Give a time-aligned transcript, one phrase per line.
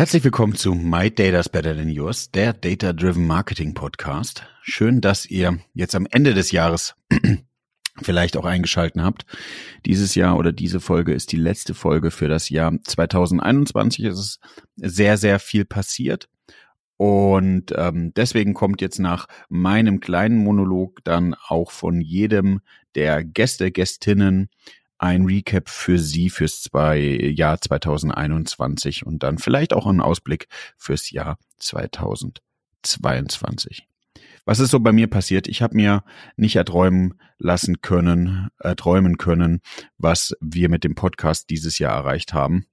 [0.00, 4.46] Herzlich willkommen zu My Data's Better Than Yours, der Data Driven Marketing Podcast.
[4.62, 6.94] Schön, dass ihr jetzt am Ende des Jahres
[8.00, 9.26] vielleicht auch eingeschalten habt.
[9.84, 14.06] Dieses Jahr oder diese Folge ist die letzte Folge für das Jahr 2021.
[14.06, 14.40] Es ist
[14.76, 16.30] sehr, sehr viel passiert.
[16.96, 22.60] Und ähm, deswegen kommt jetzt nach meinem kleinen Monolog dann auch von jedem
[22.94, 24.48] der Gäste, Gästinnen
[25.00, 31.10] ein Recap für Sie fürs zwei, Jahr 2021 und dann vielleicht auch ein Ausblick fürs
[31.10, 33.86] Jahr 2022.
[34.44, 35.48] Was ist so bei mir passiert?
[35.48, 36.04] Ich habe mir
[36.36, 39.62] nicht erträumen lassen können, erträumen können,
[39.96, 42.66] was wir mit dem Podcast dieses Jahr erreicht haben.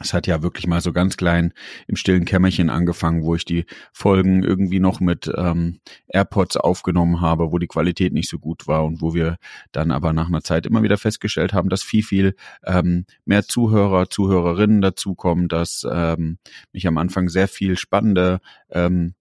[0.00, 1.52] Es hat ja wirklich mal so ganz klein
[1.86, 7.52] im stillen Kämmerchen angefangen, wo ich die Folgen irgendwie noch mit ähm, AirPods aufgenommen habe,
[7.52, 9.36] wo die Qualität nicht so gut war und wo wir
[9.72, 12.34] dann aber nach einer Zeit immer wieder festgestellt haben, dass viel, viel
[12.64, 16.38] ähm, mehr Zuhörer, Zuhörerinnen dazukommen, dass ähm,
[16.72, 19.14] mich am Anfang sehr viel spannende ähm,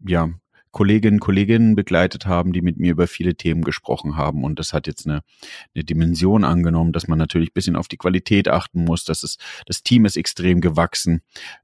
[0.00, 0.30] ja,
[0.76, 4.44] Kolleginnen Kolleginnen begleitet haben, die mit mir über viele Themen gesprochen haben.
[4.44, 5.22] Und das hat jetzt eine,
[5.74, 9.04] eine Dimension angenommen, dass man natürlich bisschen auf die Qualität achten muss.
[9.04, 11.22] Das ist, das Team ist extrem gewachsen.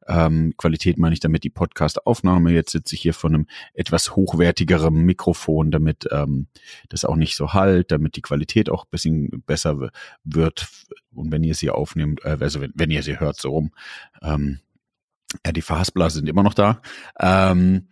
[0.08, 2.52] Ähm, Qualität meine ich damit die Podcast-Aufnahme.
[2.52, 6.46] Jetzt sitze ich hier von einem etwas hochwertigeren Mikrofon, damit ähm,
[6.88, 9.90] das auch nicht so halt, damit die Qualität auch bisschen besser
[10.24, 10.68] wird.
[11.12, 13.72] Und wenn ihr sie aufnehmt, äh, also wenn, wenn ihr sie hört, so rum,
[14.22, 14.60] ähm,
[15.44, 16.80] ja, die Verhaspler sind immer noch da.
[17.20, 17.88] Ähm,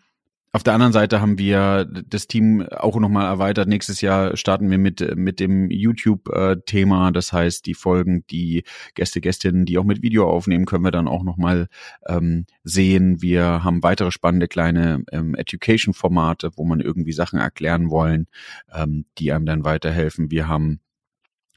[0.53, 3.69] auf der anderen Seite haben wir das Team auch nochmal erweitert.
[3.69, 7.13] Nächstes Jahr starten wir mit, mit dem YouTube-Thema.
[7.13, 11.07] Das heißt, die Folgen, die Gäste, Gästinnen, die auch mit Video aufnehmen, können wir dann
[11.07, 11.69] auch nochmal
[12.09, 13.23] ähm, sehen.
[13.23, 18.27] Wir haben weitere spannende kleine ähm, Education-Formate, wo man irgendwie Sachen erklären wollen,
[18.75, 20.33] ähm, die einem dann weiterhelfen.
[20.33, 20.81] Wir haben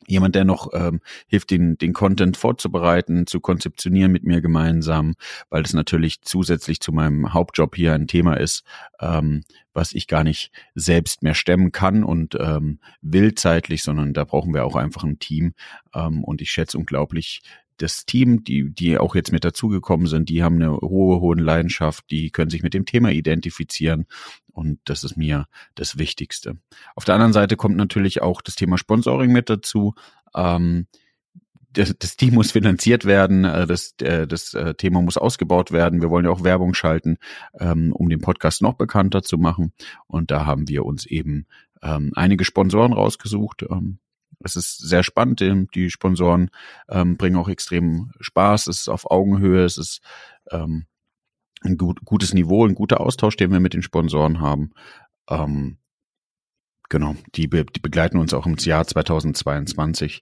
[0.08, 5.16] jemand, der noch ähm, hilft, den, den Content vorzubereiten, zu konzeptionieren mit mir gemeinsam,
[5.50, 8.64] weil das natürlich zusätzlich zu meinem Hauptjob hier ein Thema ist,
[9.00, 14.24] ähm, was ich gar nicht selbst mehr stemmen kann und ähm, will zeitlich, sondern da
[14.24, 15.54] brauchen wir auch einfach ein Team.
[15.94, 17.42] Ähm, und ich schätze unglaublich
[17.78, 22.06] das Team, die, die auch jetzt mit dazugekommen sind, die haben eine hohe, hohe Leidenschaft,
[22.12, 24.06] die können sich mit dem Thema identifizieren
[24.54, 26.58] und das ist mir das Wichtigste.
[26.96, 29.96] Auf der anderen Seite kommt natürlich auch das Thema Sponsoring mit dazu.
[30.36, 30.88] Ähm,
[31.74, 36.02] das, das Team muss finanziert werden, äh, das, äh, das äh, Thema muss ausgebaut werden.
[36.02, 37.18] Wir wollen ja auch Werbung schalten,
[37.60, 39.74] ähm, um den Podcast noch bekannter zu machen.
[40.08, 41.48] Und da haben wir uns eben
[41.82, 43.66] ähm, einige Sponsoren rausgesucht.
[43.70, 43.98] Ähm,
[44.40, 45.40] es ist sehr spannend.
[45.74, 46.50] Die Sponsoren
[46.88, 48.68] bringen auch extrem Spaß.
[48.68, 49.64] Es ist auf Augenhöhe.
[49.64, 50.02] Es ist
[51.64, 54.72] ein gut, gutes Niveau, ein guter Austausch, den wir mit den Sponsoren haben.
[55.30, 55.78] Ähm,
[56.90, 60.22] genau, die, be die begleiten uns auch im Jahr 2022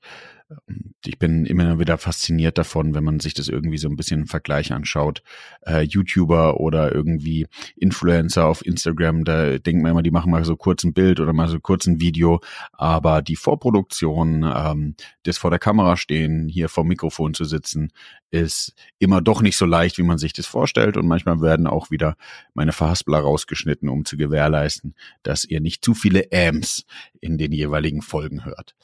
[1.05, 4.27] ich bin immer wieder fasziniert davon, wenn man sich das irgendwie so ein bisschen im
[4.27, 5.23] Vergleich anschaut.
[5.65, 10.55] Äh, YouTuber oder irgendwie Influencer auf Instagram, da denkt man immer, die machen mal so
[10.55, 12.39] kurz ein Bild oder mal so kurz ein Video,
[12.73, 17.91] aber die Vorproduktion, ähm, das vor der Kamera stehen, hier vor Mikrofon zu sitzen,
[18.29, 21.91] ist immer doch nicht so leicht, wie man sich das vorstellt und manchmal werden auch
[21.91, 22.15] wieder
[22.53, 26.85] meine Verhaspler rausgeschnitten, um zu gewährleisten, dass ihr nicht zu viele Ams
[27.19, 28.75] in den jeweiligen Folgen hört.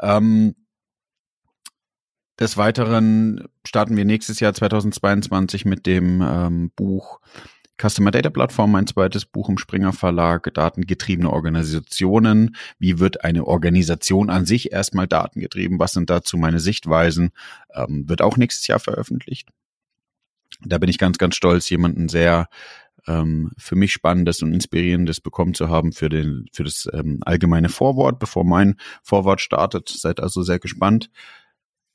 [0.00, 0.54] Ähm,
[2.38, 7.20] des Weiteren starten wir nächstes Jahr 2022 mit dem ähm, Buch
[7.80, 12.56] Customer Data Plattform, mein zweites Buch im Springer Verlag, datengetriebene Organisationen.
[12.78, 15.78] Wie wird eine Organisation an sich erstmal datengetrieben?
[15.78, 17.30] Was sind dazu meine Sichtweisen?
[17.74, 19.48] Ähm, wird auch nächstes Jahr veröffentlicht.
[20.60, 22.48] Da bin ich ganz, ganz stolz, jemanden sehr
[23.08, 27.68] ähm, für mich spannendes und inspirierendes bekommen zu haben für den für das ähm, allgemeine
[27.68, 29.88] Vorwort, bevor mein Vorwort startet.
[29.88, 31.10] Seid also sehr gespannt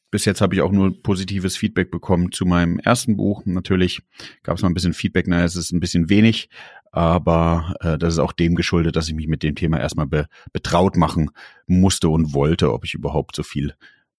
[0.10, 3.44] bis jetzt habe ich auch nur positives Feedback bekommen zu meinem ersten Buch.
[3.46, 4.02] Natürlich
[4.44, 6.50] gab es mal ein bisschen Feedback, naja, es ist ein bisschen wenig,
[6.92, 10.28] aber äh, das ist auch dem geschuldet, dass ich mich mit dem Thema erstmal be
[10.54, 11.32] betraut machen
[11.66, 13.74] musste und wollte, ob ich überhaupt so viel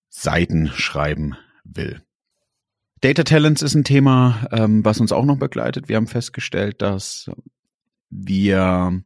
[0.09, 2.03] Seiten schreiben will.
[3.01, 5.89] Data Talents ist ein Thema, ähm, was uns auch noch begleitet.
[5.89, 7.31] Wir haben festgestellt, dass
[8.11, 9.03] wir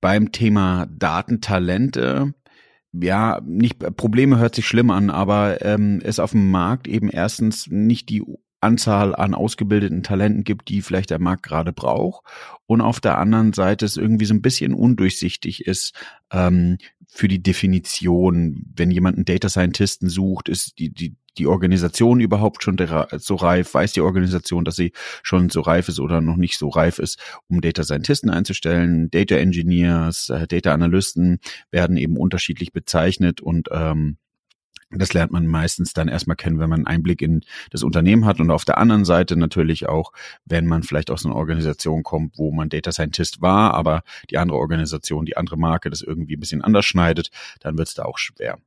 [0.00, 2.34] beim Thema Datentalente
[2.92, 7.68] ja, nicht Probleme hört sich schlimm an, aber ähm, es auf dem Markt eben erstens
[7.68, 8.24] nicht die
[8.60, 12.24] Anzahl an ausgebildeten Talenten gibt, die vielleicht der Markt gerade braucht.
[12.66, 15.94] Und auf der anderen Seite es irgendwie so ein bisschen undurchsichtig ist
[16.30, 16.78] ähm,
[17.12, 18.64] für die Definition.
[18.74, 22.76] Wenn jemand einen Data Scientisten sucht, ist die, die, die Organisation überhaupt schon
[23.18, 23.74] so reif?
[23.74, 24.92] Weiß die Organisation, dass sie
[25.22, 27.18] schon so reif ist oder noch nicht so reif ist,
[27.48, 29.10] um Data Scientisten einzustellen?
[29.10, 31.40] Data Engineers, äh, Data Analysten
[31.70, 34.16] werden eben unterschiedlich bezeichnet und ähm,
[34.92, 38.40] Das lernt man meistens dann erstmal kennen, wenn man einen Einblick in das Unternehmen hat
[38.40, 40.12] und auf der anderen Seite natürlich auch,
[40.44, 44.58] wenn man vielleicht aus einer Organisation kommt, wo man Data Scientist war, aber die andere
[44.58, 48.18] Organisation, die andere Marke das irgendwie ein bisschen anders schneidet, dann wird es da auch
[48.18, 48.58] schwer.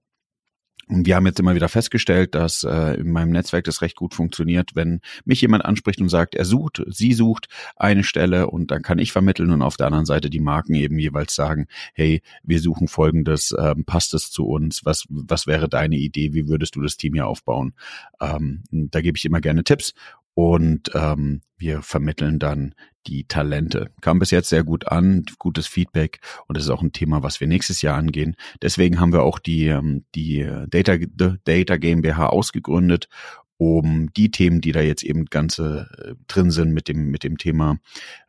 [0.93, 4.13] Und wir haben jetzt immer wieder festgestellt, dass äh, in meinem Netzwerk das recht gut
[4.13, 8.83] funktioniert, wenn mich jemand anspricht und sagt, er sucht, sie sucht eine Stelle und dann
[8.83, 12.59] kann ich vermitteln und auf der anderen Seite die Marken eben jeweils sagen, hey, wir
[12.59, 16.81] suchen folgendes, ähm, passt es zu uns, was, was wäre deine Idee, wie würdest du
[16.81, 17.73] das Team hier aufbauen?
[18.21, 19.95] Ähm, da gebe ich immer gerne Tipps
[20.33, 22.75] und ähm, wir vermitteln dann
[23.07, 23.91] die Talente.
[24.01, 27.39] Kam bis jetzt sehr gut an, gutes Feedback und das ist auch ein Thema, was
[27.39, 28.35] wir nächstes Jahr angehen.
[28.61, 30.97] Deswegen haben wir auch die, ähm, die Data,
[31.43, 33.09] Data GmbH ausgegründet,
[33.57, 37.37] um die Themen, die da jetzt eben ganze äh, drin sind mit dem, mit dem
[37.37, 37.77] Thema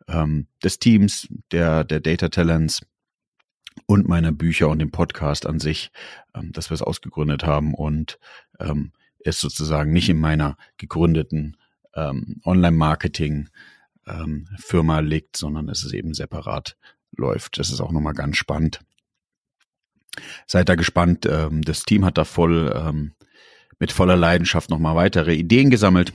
[0.09, 2.83] ähm, des Teams, der, der Data Talents,
[3.87, 5.91] und meine Bücher und den Podcast an sich,
[6.35, 8.19] ähm, dass wir es ausgegründet haben und
[8.61, 8.93] ähm,
[9.25, 11.57] es sozusagen nicht in meiner gegründeten
[11.95, 13.49] ähm, Online-Marketing
[14.07, 14.49] ähm,
[15.03, 16.77] liegt, sondern es ist eben separat
[17.17, 17.59] läuft.
[17.59, 18.81] Das ist auch nochmal ganz spannend.
[20.47, 21.27] Seid da gespannt.
[21.27, 23.15] Ähm, das Team hat da voll ähm,
[23.79, 26.13] mit voller Leidenschaft nochmal weitere Ideen gesammelt.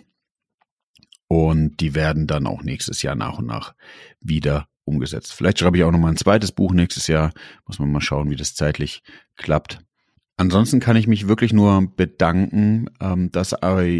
[1.28, 3.76] Und die werden dann auch nächstes Jahr nach und nach
[4.20, 5.34] wieder umgesetzt.
[5.34, 7.32] Vielleicht schreibe ich auch nochmal ein zweites Buch nächstes Jahr.
[7.68, 9.04] Muss man mal schauen, wie das zeitlich
[9.36, 9.80] klappt.
[10.40, 13.54] Ansonsten kann ich mich wirklich nur bedanken, ähm, dass,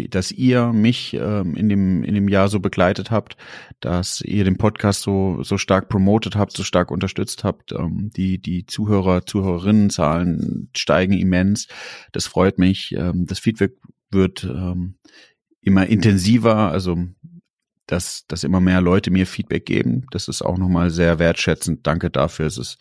[0.08, 3.36] dass ihr mich ähm, in, dem, in dem Jahr so begleitet habt,
[3.80, 7.72] dass ihr den Podcast so, so stark promotet habt, so stark unterstützt habt.
[7.72, 11.68] Ähm, die, die Zuhörer, Zuhörerinnenzahlen steigen immens.
[12.12, 12.96] Das freut mich.
[12.96, 13.72] Das Feedback
[14.10, 14.48] wird
[15.60, 16.96] immer intensiver, also
[17.86, 20.06] dass, dass immer mehr Leute mir Feedback geben.
[20.10, 21.86] Das ist auch nochmal sehr wertschätzend.
[21.86, 22.46] Danke dafür.
[22.46, 22.78] Es ist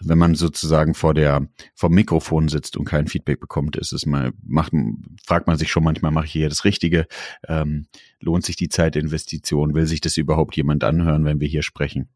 [0.00, 4.32] wenn man sozusagen vor der vom Mikrofon sitzt und kein Feedback bekommt, ist es mal
[4.42, 4.72] macht
[5.24, 7.06] fragt man sich schon manchmal mache ich hier das Richtige?
[7.46, 7.86] Ähm,
[8.20, 9.74] lohnt sich die Zeitinvestition?
[9.74, 12.08] Will sich das überhaupt jemand anhören wenn wir hier sprechen?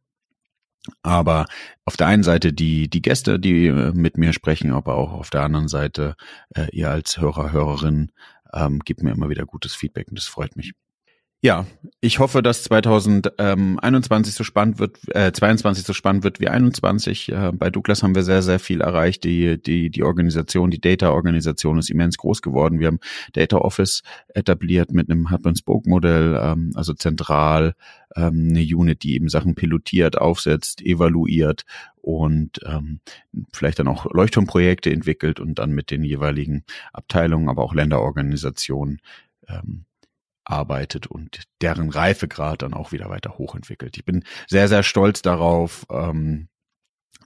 [1.03, 1.47] Aber
[1.85, 5.31] auf der einen Seite die die Gäste die äh, mit mir sprechen aber auch auf
[5.31, 6.17] der anderen Seite
[6.55, 8.13] äh, ihr als Hörer Hörerin
[8.53, 10.75] ähm, gibt mir immer wieder gutes Feedback und das freut mich
[11.47, 11.65] ja,
[12.01, 17.31] ich hoffe, dass 2021 so spannend wird, äh, 22 so spannend wird wie 21.
[17.31, 19.23] Äh, bei Douglas haben wir sehr, sehr viel erreicht.
[19.23, 22.81] Die, die, die Organisation, die Data-Organisation ist immens groß geworden.
[22.81, 22.99] Wir haben
[23.33, 24.03] Data Office
[24.35, 27.75] etabliert mit einem Hub-and-Spoke-Modell, ähm, also zentral
[28.17, 31.63] ähm, eine Unit, die eben Sachen pilotiert, aufsetzt, evaluiert
[31.99, 32.99] und ähm,
[33.53, 38.99] vielleicht dann auch Leuchtturmprojekte entwickelt und dann mit den jeweiligen Abteilungen, aber auch Länderorganisationen
[39.47, 39.85] ähm,
[40.47, 43.97] arbeitet und deren Reifegrad dann auch wieder weiter hochentwickelt.
[43.97, 46.49] Ich bin sehr, sehr stolz darauf, ähm,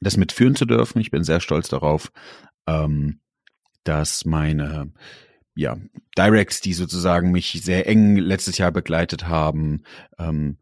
[0.00, 1.00] das mitführen zu dürfen.
[1.00, 2.10] Ich bin sehr stolz darauf,
[2.66, 3.20] ähm,
[3.84, 4.92] dass meine
[5.54, 5.76] ja,
[6.16, 9.82] Directs, die sozusagen mich sehr eng letztes Jahr begleitet haben,
[10.18, 10.58] ähm,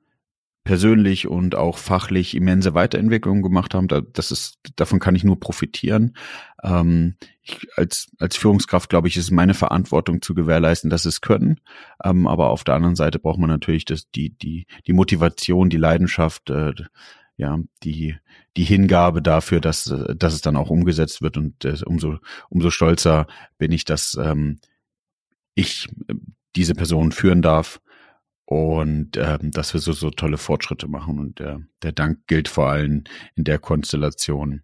[0.69, 3.89] persönlich und auch fachlich immense Weiterentwicklungen gemacht haben.
[3.89, 6.15] das ist, davon kann ich nur profitieren.
[6.63, 11.23] Ähm, ich, als, als Führungskraft, glaube ich, ist es meine Verantwortung zu gewährleisten, dass es
[11.23, 11.59] können.
[12.05, 15.79] Ähm, aber auf der anderen Seite braucht man natürlich das, die, die, die Motivation, die
[15.79, 16.75] Leidenschaft, äh,
[17.39, 18.17] ja, die,
[18.59, 19.85] die Hingabe dafür, dass,
[20.17, 21.39] dass es dann auch umgesetzt wird.
[21.39, 22.19] Und äh, umso,
[22.51, 23.27] umso stolzer
[23.57, 24.59] bin ich, dass ähm,
[25.55, 26.15] ich äh,
[26.57, 27.81] diese Person führen darf
[28.49, 31.19] und ähm, dass wir so, so tolle Fortschritte machen.
[31.19, 34.63] Und der, der Dank gilt vor allem in der Konstellation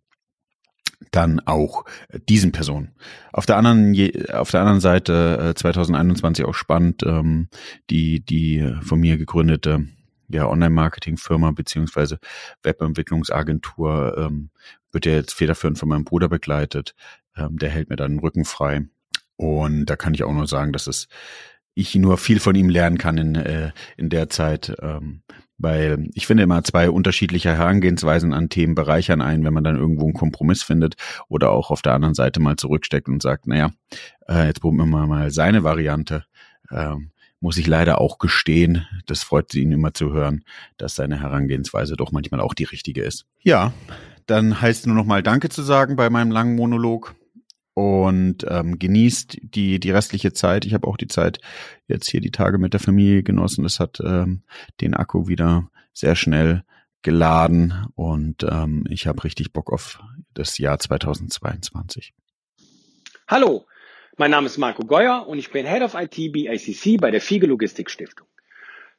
[1.11, 2.95] dann auch äh, diesen Personen.
[3.31, 3.95] Auf der anderen,
[4.33, 7.51] auf der anderen Seite äh, 2021 auch spannend, ähm,
[7.91, 9.87] die, die von mir gegründete
[10.29, 12.21] ja, Online-Marketing-Firma beziehungsweise
[12.63, 14.49] Webentwicklungsagentur ähm,
[14.93, 16.95] wird ja jetzt federführend von meinem Bruder begleitet.
[17.37, 18.87] Ähm, der hält mir dann den Rücken frei.
[19.37, 21.07] Und da kann ich auch nur sagen, dass es
[21.75, 24.75] ich nur viel von ihm lernen kann in, äh, in der Zeit.
[24.81, 25.23] Ähm,
[25.57, 30.05] weil ich finde immer zwei unterschiedliche Herangehensweisen an Themen bereichern ein, wenn man dann irgendwo
[30.05, 30.97] einen Kompromiss findet
[31.29, 33.71] oder auch auf der anderen Seite mal zurücksteckt und sagt, naja,
[34.29, 36.25] äh, jetzt probieren wir mal seine Variante.
[36.71, 40.45] Ähm, muss ich leider auch gestehen, das freut ihn immer zu hören,
[40.79, 43.27] dass seine Herangehensweise doch manchmal auch die richtige ist.
[43.43, 43.75] Ja,
[44.27, 47.15] dann heißt nur noch mal Danke zu sagen bei meinem langen Monolog
[47.75, 50.65] und ähm, genießt die die restliche Zeit.
[50.65, 51.41] Ich habe auch die Zeit
[51.89, 53.65] jetzt hier die Tage mit der Familie genossen.
[53.65, 54.43] Das hat ähm,
[54.81, 56.63] den Akku wieder sehr schnell
[57.03, 60.01] geladen und ähm, ich habe richtig Bock auf
[60.33, 62.15] das Jahr 2022.
[63.29, 63.67] Hallo,
[64.17, 67.47] mein Name ist Marco Geuer und ich bin Head of IT BICC bei der Fiege
[67.47, 68.27] Logistik Stiftung.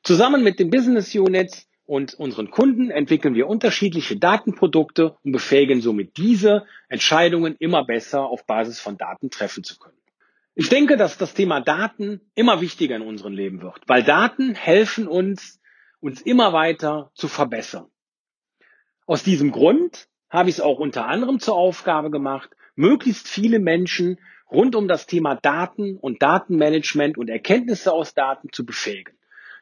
[0.04, 6.18] Zusammen mit den Business Units und unseren Kunden entwickeln wir unterschiedliche Datenprodukte und befähigen somit
[6.18, 9.98] diese, Entscheidungen immer besser auf Basis von Daten treffen zu können.
[10.56, 15.08] Ich denke, dass das Thema Daten immer wichtiger in unserem Leben wird, weil Daten helfen
[15.08, 15.62] uns,
[16.00, 17.88] uns immer weiter zu verbessern.
[19.06, 24.20] Aus diesem Grund habe ich es auch unter anderem zur Aufgabe gemacht, möglichst viele Menschen
[24.50, 29.16] rund um das Thema Daten und Datenmanagement und Erkenntnisse aus Daten zu befähigen.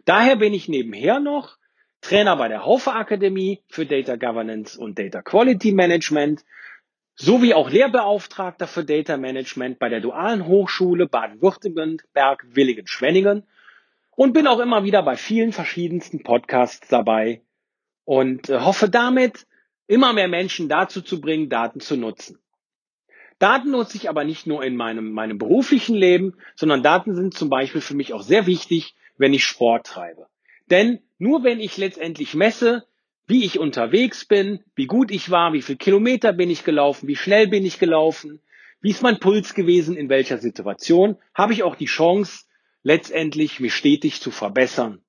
[0.05, 1.57] Daher bin ich nebenher noch
[2.03, 6.43] Trainer bei der Haufe Akademie für Data Governance und Data Quality Management
[7.15, 13.48] sowie auch Lehrbeauftragter für Data Management bei der Dualen Hochschule Baden-Württemberg Willigen-Schwenningen
[14.12, 17.41] und bin auch immer wieder bei vielen verschiedensten Podcasts dabei
[18.03, 19.48] und äh, hoffe damit,
[19.88, 22.38] immer mehr Menschen dazu zu bringen, Daten zu nutzen.
[23.39, 27.50] Daten nutze ich aber nicht nur in meinem, meinem beruflichen Leben, sondern Daten sind zum
[27.50, 30.27] Beispiel für mich auch sehr wichtig, wenn ich Sport treibe.
[30.70, 32.86] Denn nur wenn ich letztendlich messe,
[33.27, 37.15] wie ich unterwegs bin, wie gut ich war, wie viel Kilometer bin ich gelaufen, wie
[37.15, 38.41] schnell bin ich gelaufen,
[38.82, 42.46] wie ist mein Puls gewesen, in welcher Situation, habe ich auch die Chance,
[42.84, 45.01] letztendlich mich stetig zu verbessern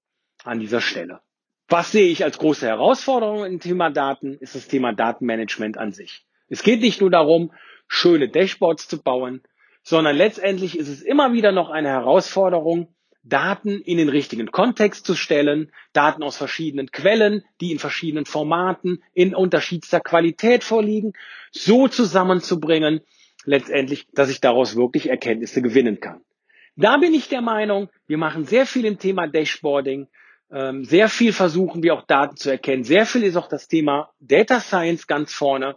[0.45, 1.21] an dieser Stelle.
[1.69, 6.25] Was sehe ich als große Herausforderung im Thema Daten, ist das Thema Datenmanagement an sich.
[6.49, 7.53] Es geht nicht nur darum,
[7.89, 9.43] schöne Dashboards zu bauen,
[9.83, 12.94] sondern letztendlich ist es immer wieder noch eine Herausforderung,
[13.25, 19.03] Daten in den richtigen Kontext zu stellen, Daten aus verschiedenen Quellen, die in verschiedenen Formaten
[19.15, 21.15] in unterschiedlichster Qualität vorliegen,
[21.51, 23.01] so zusammenzubringen,
[23.45, 26.21] letztendlich, dass ich daraus wirklich Erkenntnisse gewinnen kann.
[26.77, 30.09] Da bin ich der Meinung, wir machen sehr viel im Thema Dashboarding,
[30.55, 32.85] ähm, sehr viel versuchen wir auch Daten zu erkennen.
[32.85, 35.77] Sehr viel ist auch das Thema Data Science ganz vorne.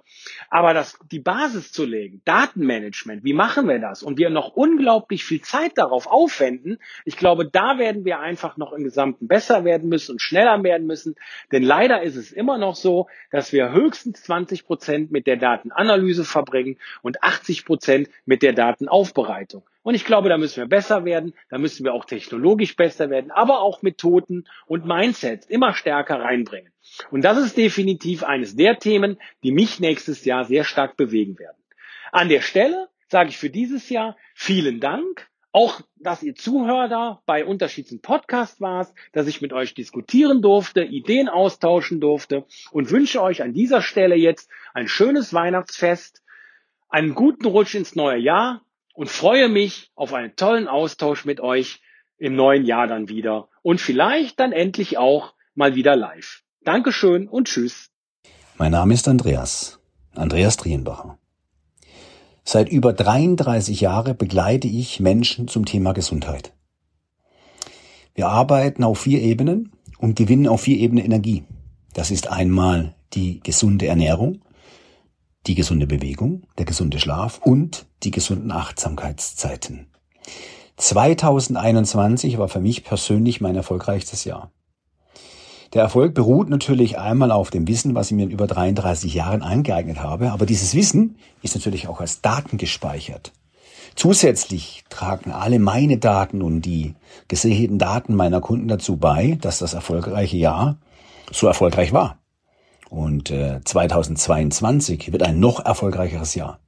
[0.51, 4.03] Aber das, die Basis zu legen, Datenmanagement, wie machen wir das?
[4.03, 6.77] Und wir noch unglaublich viel Zeit darauf aufwenden.
[7.05, 10.85] Ich glaube, da werden wir einfach noch im Gesamten besser werden müssen und schneller werden
[10.85, 11.15] müssen.
[11.51, 16.23] Denn leider ist es immer noch so, dass wir höchstens 20 Prozent mit der Datenanalyse
[16.23, 19.63] verbringen und 80 Prozent mit der Datenaufbereitung.
[19.87, 23.31] Und ich glaube, da müssen wir besser werden, da müssen wir auch technologisch besser werden,
[23.31, 26.73] aber auch Methoden und Mindsets immer stärker reinbringen.
[27.09, 31.55] Und das ist definitiv eines der Themen, die mich nächstes Jahr sehr stark bewegen werden.
[32.11, 35.29] An der Stelle sage ich für dieses Jahr vielen Dank.
[35.53, 41.29] Auch, dass ihr Zuhörer bei unterschiedlichen Podcasts warst, dass ich mit euch diskutieren durfte, Ideen
[41.29, 46.25] austauschen durfte und wünsche euch an dieser Stelle jetzt ein schönes Weihnachtsfest,
[46.89, 48.66] einen guten Rutsch ins neue Jahr
[48.97, 51.81] und freue mich auf einen tollen Austausch mit euch
[52.17, 56.41] im neuen Jahr dann wieder und vielleicht dann endlich auch mal wieder live.
[56.63, 57.91] Dankeschön und tschüss.
[58.57, 59.79] Mein Name ist Andreas,
[60.15, 61.19] Andreas Drienbacher.
[62.43, 66.53] Seit über 33 Jahren begleite ich Menschen zum Thema Gesundheit.
[68.15, 71.43] Wir arbeiten auf vier Ebenen und gewinnen auf vier Ebenen Energie.
[71.93, 74.41] Das ist einmal die gesunde Ernährung,
[75.47, 79.87] die gesunde Bewegung, der gesunde Schlaf und die gesunden Achtsamkeitszeiten.
[80.77, 84.51] 2021 war für mich persönlich mein erfolgreichstes Jahr.
[85.73, 89.41] Der Erfolg beruht natürlich einmal auf dem Wissen, was ich mir in über 33 Jahren
[89.41, 93.33] angeeignet habe, aber dieses Wissen ist natürlich auch als Daten gespeichert.
[93.95, 96.93] Zusätzlich tragen alle meine Daten und die
[97.27, 100.77] gesäten Daten meiner Kunden dazu bei, dass das erfolgreiche Jahr
[101.31, 102.19] so erfolgreich war.
[102.89, 106.59] Und äh, 2022 wird ein noch erfolgreicheres Jahr.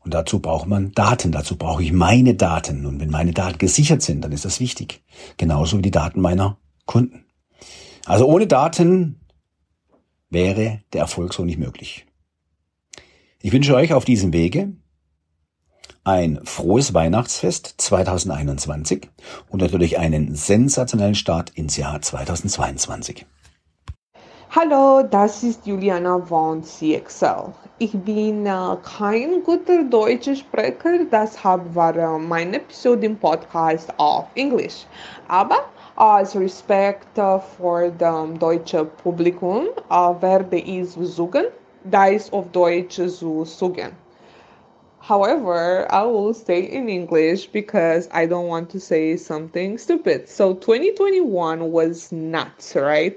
[0.00, 2.86] Und dazu braucht man Daten, dazu brauche ich meine Daten.
[2.86, 5.02] Und wenn meine Daten gesichert sind, dann ist das wichtig.
[5.36, 7.24] Genauso wie die Daten meiner Kunden.
[8.04, 9.20] Also ohne Daten
[10.30, 12.06] wäre der Erfolg so nicht möglich.
[13.42, 14.72] Ich wünsche euch auf diesem Wege
[16.04, 19.08] ein frohes Weihnachtsfest 2021
[19.48, 23.26] und natürlich einen sensationellen Start ins Jahr 2022.
[24.50, 27.52] Hallo, das ist Juliana von CXL.
[27.78, 34.26] Ich bin äh, kein guter deutscher Sprecher, deshalb war äh, meine Episode im Podcast auf
[34.36, 34.86] Englisch.
[35.28, 35.58] Aber
[35.96, 41.46] als Respekt äh, für das deutsche Publikum äh, werde ich versuchen,
[41.84, 43.92] das auf Deutsch zu sagen.
[45.00, 50.28] However, I will say in English because I don't want to say something stupid.
[50.28, 53.16] So 2021 was nuts, right?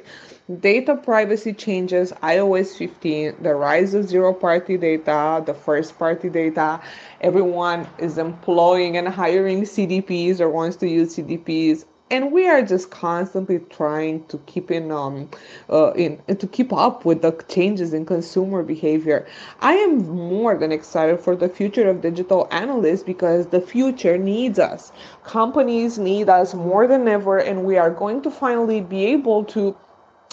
[0.58, 6.82] Data privacy changes, iOS 15, the rise of zero party data, the first party data.
[7.22, 12.90] Everyone is employing and hiring CDPs or wants to use CDPs and we are just
[12.90, 15.30] constantly trying to keep in um
[15.70, 19.28] uh, in to keep up with the changes in consumer behavior.
[19.60, 24.58] I am more than excited for the future of digital analysts because the future needs
[24.58, 24.92] us.
[25.24, 29.76] Companies need us more than ever and we are going to finally be able to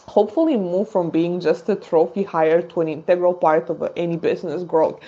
[0.07, 4.63] hopefully move from being just a trophy hire to an integral part of any business
[4.63, 5.01] growth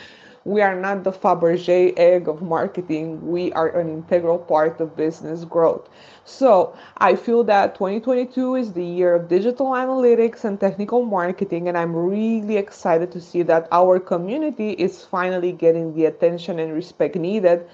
[0.49, 3.21] we are not the Fabergé egg of marketing.
[3.31, 5.87] We are an integral part of business growth.
[6.25, 11.77] So I feel that 2022 is the year of digital analytics and technical marketing, and
[11.77, 17.17] I'm really excited to see that our community is finally getting the attention and respect
[17.17, 17.69] needed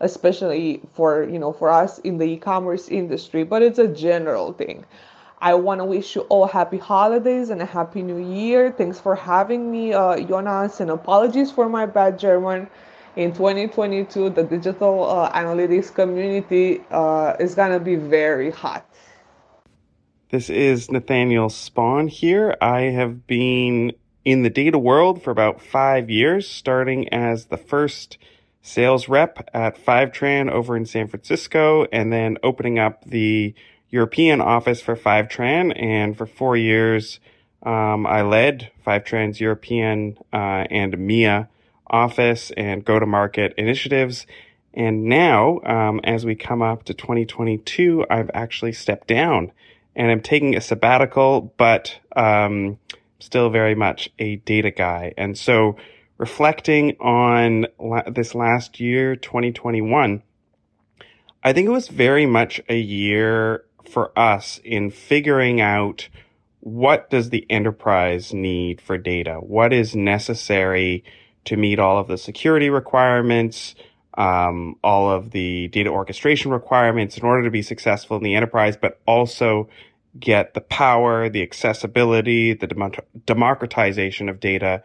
[0.00, 4.84] especially for you know for us in the e-commerce industry but it's a general thing
[5.40, 8.72] I want to wish you all happy holidays and a happy new year.
[8.72, 12.68] Thanks for having me, uh, Jonas, and apologies for my bad German.
[13.14, 18.84] In 2022, the digital uh, analytics community uh, is going to be very hot.
[20.30, 22.56] This is Nathaniel Spawn here.
[22.60, 23.92] I have been
[24.24, 28.18] in the data world for about five years, starting as the first
[28.60, 33.54] sales rep at Fivetran over in San Francisco, and then opening up the
[33.90, 37.20] European office for Fivetran, and for four years,
[37.62, 41.48] um, I led Fivetran's European uh, and MIA
[41.86, 44.26] office and go-to-market initiatives.
[44.74, 49.52] And now, um, as we come up to 2022, I've actually stepped down
[49.96, 52.78] and I'm taking a sabbatical, but um,
[53.18, 55.12] still very much a data guy.
[55.16, 55.76] And so,
[56.18, 60.22] reflecting on la- this last year, 2021,
[61.42, 66.08] I think it was very much a year for us in figuring out
[66.60, 69.34] what does the enterprise need for data?
[69.34, 71.04] What is necessary
[71.44, 73.74] to meet all of the security requirements,
[74.18, 78.76] um, all of the data orchestration requirements in order to be successful in the enterprise,
[78.76, 79.68] but also
[80.18, 82.92] get the power, the accessibility, the dem-
[83.24, 84.82] democratization of data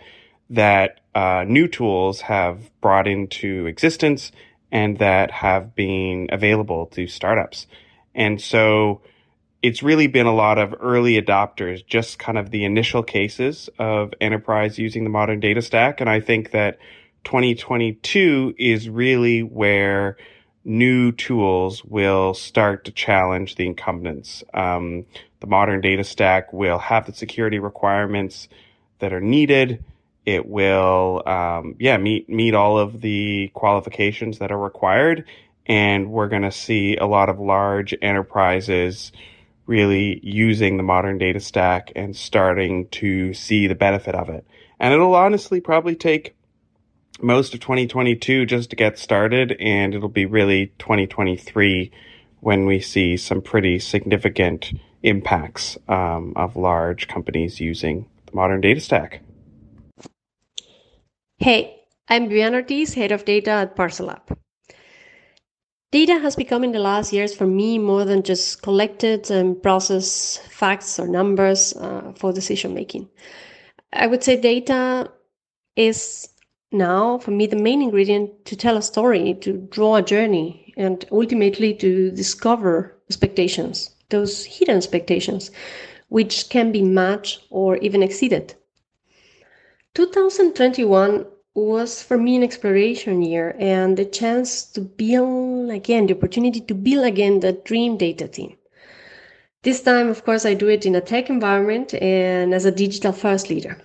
[0.50, 4.32] that uh, new tools have brought into existence
[4.72, 7.68] and that have been available to startups.
[8.16, 9.02] And so
[9.62, 14.14] it's really been a lot of early adopters, just kind of the initial cases of
[14.20, 16.02] enterprise using the modern data stack.
[16.02, 16.80] And I think that
[17.24, 20.18] 2022 is really where
[20.66, 24.44] new tools will start to challenge the incumbents.
[24.54, 25.06] Um,
[25.40, 28.48] the modern data stack will have the security requirements
[29.00, 29.84] that are needed.
[30.26, 35.26] It will, um, yeah, meet meet all of the qualifications that are required,
[35.66, 39.12] and we're going to see a lot of large enterprises
[39.66, 44.46] really using the modern data stack and starting to see the benefit of it.
[44.80, 46.36] And it'll honestly probably take
[47.22, 51.92] most of 2022 just to get started, and it'll be really 2023
[52.42, 54.74] when we see some pretty significant
[55.04, 59.22] impacts um, of large companies using the modern data stack.
[61.38, 64.10] Hey, I'm Brianna Ortiz, head of data at Parcel
[65.94, 70.42] Data has become in the last years for me more than just collected and processed
[70.42, 73.08] facts or numbers uh, for decision making.
[73.94, 75.12] I would say data
[75.76, 76.30] is
[76.72, 81.06] now for me the main ingredient to tell a story, to draw a journey, and
[81.12, 85.52] ultimately to discover expectations, those hidden expectations,
[86.10, 88.56] which can be matched or even exceeded.
[89.94, 96.60] 2021 was for me an exploration year and the chance to build again, the opportunity
[96.60, 98.58] to build again the dream data team.
[99.62, 103.14] This time, of course, I do it in a tech environment and as a digital
[103.14, 103.78] first leader.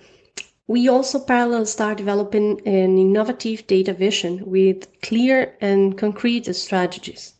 [0.67, 7.33] We also parallel start developing an innovative data vision with clear and concrete strategies.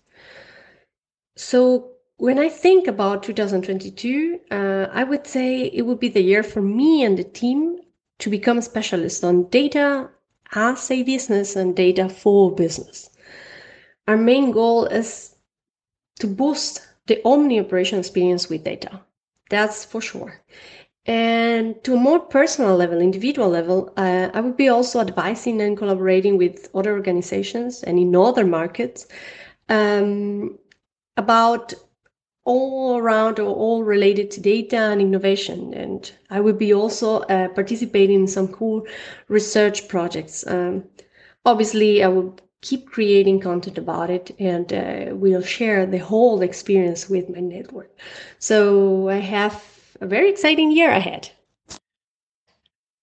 [1.35, 6.43] So when I think about 2022, uh, I would say it would be the year
[6.43, 7.79] for me and the team
[8.19, 10.09] to become a specialist on data
[10.53, 13.09] as a business and data for business.
[14.07, 15.35] Our main goal is
[16.19, 19.01] to boost the omni operation experience with data.
[19.49, 20.41] That's for sure.
[21.05, 25.77] And to a more personal level, individual level, uh, I would be also advising and
[25.77, 29.07] collaborating with other organizations and in other markets
[29.69, 30.59] um,
[31.17, 31.73] about
[32.49, 35.71] all around or all related to data and innovation.
[35.73, 38.87] And I will be also uh, participating in some cool
[39.27, 40.43] research projects.
[40.47, 40.83] Um,
[41.45, 47.07] obviously, I will keep creating content about it and uh, we'll share the whole experience
[47.07, 47.91] with my network.
[48.39, 49.63] So I have
[50.01, 51.29] a very exciting year ahead.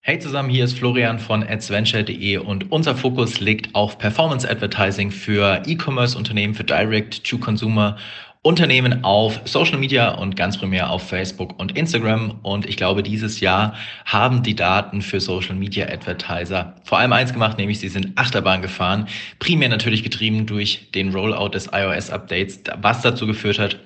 [0.08, 5.64] Hey zusammen, hier ist Florian von adsventure.de und unser Fokus liegt auf Performance Advertising für
[5.66, 7.96] E-Commerce-Unternehmen, für Direct-to-Consumer
[8.46, 12.38] Unternehmen auf Social Media und ganz primär auf Facebook und Instagram.
[12.44, 17.32] Und ich glaube, dieses Jahr haben die Daten für Social Media Advertiser vor allem eins
[17.32, 19.08] gemacht, nämlich sie sind Achterbahn gefahren.
[19.40, 23.80] Primär natürlich getrieben durch den Rollout des iOS Updates, was dazu geführt hat,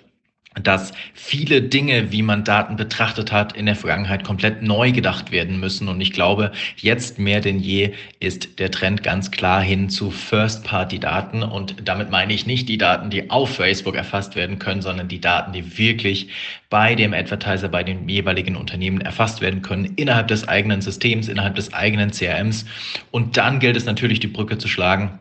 [0.55, 5.61] dass viele Dinge, wie man Daten betrachtet hat, in der Vergangenheit komplett neu gedacht werden
[5.61, 5.89] müssen.
[5.89, 11.45] Und ich glaube, jetzt mehr denn je ist der Trend ganz klar hin zu First-Party-Daten.
[11.45, 15.21] Und damit meine ich nicht die Daten, die auf Facebook erfasst werden können, sondern die
[15.21, 16.29] Daten, die wirklich
[16.69, 21.55] bei dem Advertiser, bei den jeweiligen Unternehmen erfasst werden können, innerhalb des eigenen Systems, innerhalb
[21.55, 22.65] des eigenen CRMs.
[23.13, 25.21] Und dann gilt es natürlich, die Brücke zu schlagen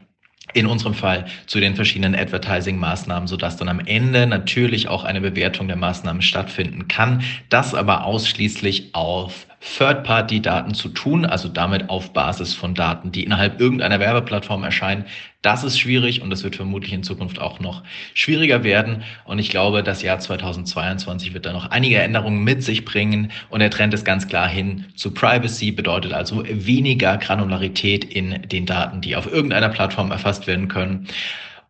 [0.54, 5.68] in unserem Fall zu den verschiedenen Advertising-Maßnahmen, sodass dann am Ende natürlich auch eine Bewertung
[5.68, 7.24] der Maßnahmen stattfinden kann.
[7.50, 13.60] Das aber ausschließlich auf Third-Party-Daten zu tun, also damit auf Basis von Daten, die innerhalb
[13.60, 15.06] irgendeiner Werbeplattform erscheinen.
[15.42, 19.04] Das ist schwierig und das wird vermutlich in Zukunft auch noch schwieriger werden.
[19.26, 23.32] Und ich glaube, das Jahr 2022 wird da noch einige Änderungen mit sich bringen.
[23.50, 28.66] Und der Trend ist ganz klar hin zu Privacy, bedeutet also weniger Granularität in den
[28.66, 31.08] Daten, die auf irgendeiner Plattform erfasst werden können.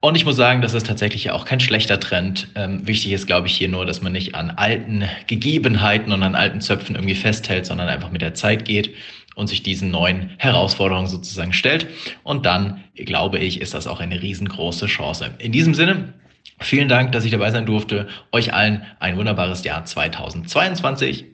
[0.01, 2.47] Und ich muss sagen, das ist tatsächlich ja auch kein schlechter Trend.
[2.55, 6.35] Ähm, wichtig ist, glaube ich, hier nur, dass man nicht an alten Gegebenheiten und an
[6.35, 8.95] alten Zöpfen irgendwie festhält, sondern einfach mit der Zeit geht
[9.35, 11.87] und sich diesen neuen Herausforderungen sozusagen stellt.
[12.23, 15.31] Und dann, glaube ich, ist das auch eine riesengroße Chance.
[15.37, 16.13] In diesem Sinne,
[16.61, 18.07] vielen Dank, dass ich dabei sein durfte.
[18.31, 21.25] Euch allen ein wunderbares Jahr 2022.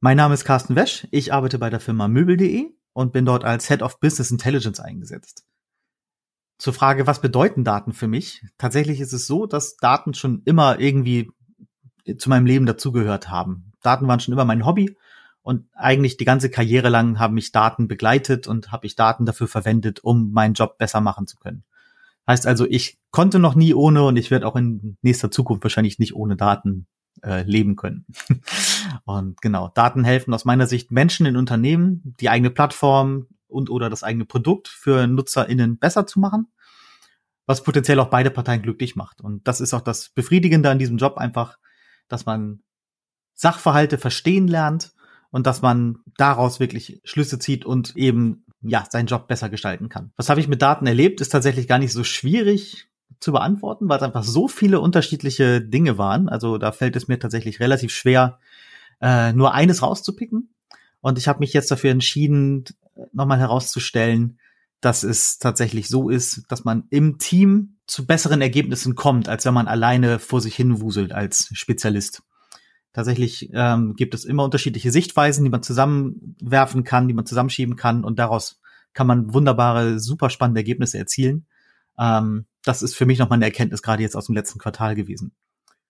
[0.00, 1.06] Mein Name ist Carsten Wesch.
[1.10, 5.46] Ich arbeite bei der Firma Möbel.de und bin dort als Head of Business Intelligence eingesetzt.
[6.58, 8.44] Zur Frage, was bedeuten Daten für mich?
[8.58, 11.30] Tatsächlich ist es so, dass Daten schon immer irgendwie
[12.18, 13.72] zu meinem Leben dazugehört haben.
[13.82, 14.96] Daten waren schon immer mein Hobby
[15.42, 19.48] und eigentlich die ganze Karriere lang haben mich Daten begleitet und habe ich Daten dafür
[19.48, 21.64] verwendet, um meinen Job besser machen zu können.
[22.26, 25.98] Heißt also, ich konnte noch nie ohne und ich werde auch in nächster Zukunft wahrscheinlich
[25.98, 26.86] nicht ohne Daten
[27.22, 28.06] äh, leben können.
[29.04, 33.88] und genau, Daten helfen aus meiner Sicht Menschen in Unternehmen, die eigene Plattform, und oder
[33.88, 36.48] das eigene Produkt für NutzerInnen besser zu machen,
[37.46, 39.20] was potenziell auch beide Parteien glücklich macht.
[39.20, 41.58] Und das ist auch das Befriedigende an diesem Job einfach,
[42.08, 42.60] dass man
[43.34, 44.92] Sachverhalte verstehen lernt
[45.30, 50.12] und dass man daraus wirklich Schlüsse zieht und eben ja seinen Job besser gestalten kann.
[50.16, 52.88] Was habe ich mit Daten erlebt, ist tatsächlich gar nicht so schwierig
[53.20, 56.28] zu beantworten, weil es einfach so viele unterschiedliche Dinge waren.
[56.28, 58.38] Also da fällt es mir tatsächlich relativ schwer,
[59.00, 60.54] äh, nur eines rauszupicken.
[61.00, 62.64] Und ich habe mich jetzt dafür entschieden,
[63.12, 64.38] nochmal herauszustellen,
[64.80, 69.54] dass es tatsächlich so ist, dass man im Team zu besseren Ergebnissen kommt, als wenn
[69.54, 72.22] man alleine vor sich hin wuselt als Spezialist.
[72.92, 78.04] Tatsächlich ähm, gibt es immer unterschiedliche Sichtweisen, die man zusammenwerfen kann, die man zusammenschieben kann
[78.04, 78.60] und daraus
[78.92, 81.46] kann man wunderbare, super spannende Ergebnisse erzielen.
[81.98, 85.32] Ähm, das ist für mich nochmal eine Erkenntnis gerade jetzt aus dem letzten Quartal gewesen.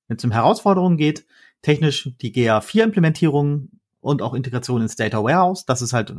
[0.09, 1.27] Wenn es um Herausforderungen geht,
[1.63, 6.15] technisch die GA4-Implementierung und auch Integration ins Data Warehouse, das ist halt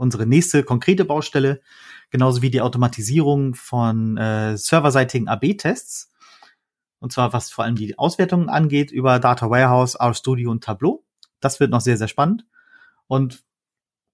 [0.00, 1.60] unsere nächste konkrete Baustelle,
[2.10, 6.10] genauso wie die Automatisierung von äh, serverseitigen AB-Tests.
[6.98, 11.04] Und zwar was vor allem die Auswertungen angeht über Data Warehouse, RStudio und Tableau.
[11.40, 12.46] Das wird noch sehr, sehr spannend.
[13.06, 13.44] Und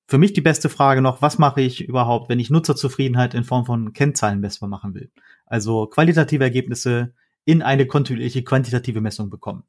[0.08, 3.64] für mich die beste Frage noch, was mache ich überhaupt, wenn ich Nutzerzufriedenheit in Form
[3.64, 5.10] von Kennzahlen messbar machen will?
[5.46, 9.64] Also qualitative Ergebnisse in eine kontinuierliche quantitative Messung bekommen.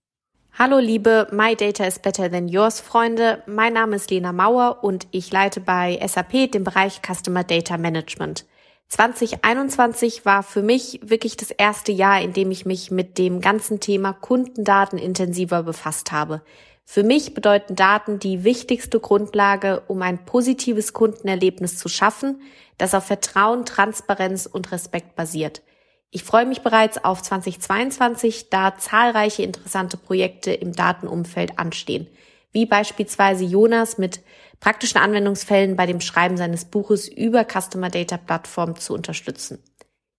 [0.60, 5.06] Hallo liebe My Data is Better Than Yours Freunde, mein Name ist Lena Mauer und
[5.12, 8.44] ich leite bei SAP den Bereich Customer Data Management.
[8.88, 13.80] 2021 war für mich wirklich das erste Jahr, in dem ich mich mit dem ganzen
[13.80, 16.42] Thema Kundendaten intensiver befasst habe.
[16.86, 22.42] Für mich bedeuten Daten die wichtigste Grundlage, um ein positives Kundenerlebnis zu schaffen,
[22.80, 25.62] das auf Vertrauen, Transparenz und Respekt basiert.
[26.10, 32.08] Ich freue mich bereits auf 2022, da zahlreiche interessante Projekte im Datenumfeld anstehen,
[32.52, 34.22] wie beispielsweise Jonas mit
[34.60, 39.62] praktischen Anwendungsfällen bei dem Schreiben seines Buches über Customer Data Plattform zu unterstützen.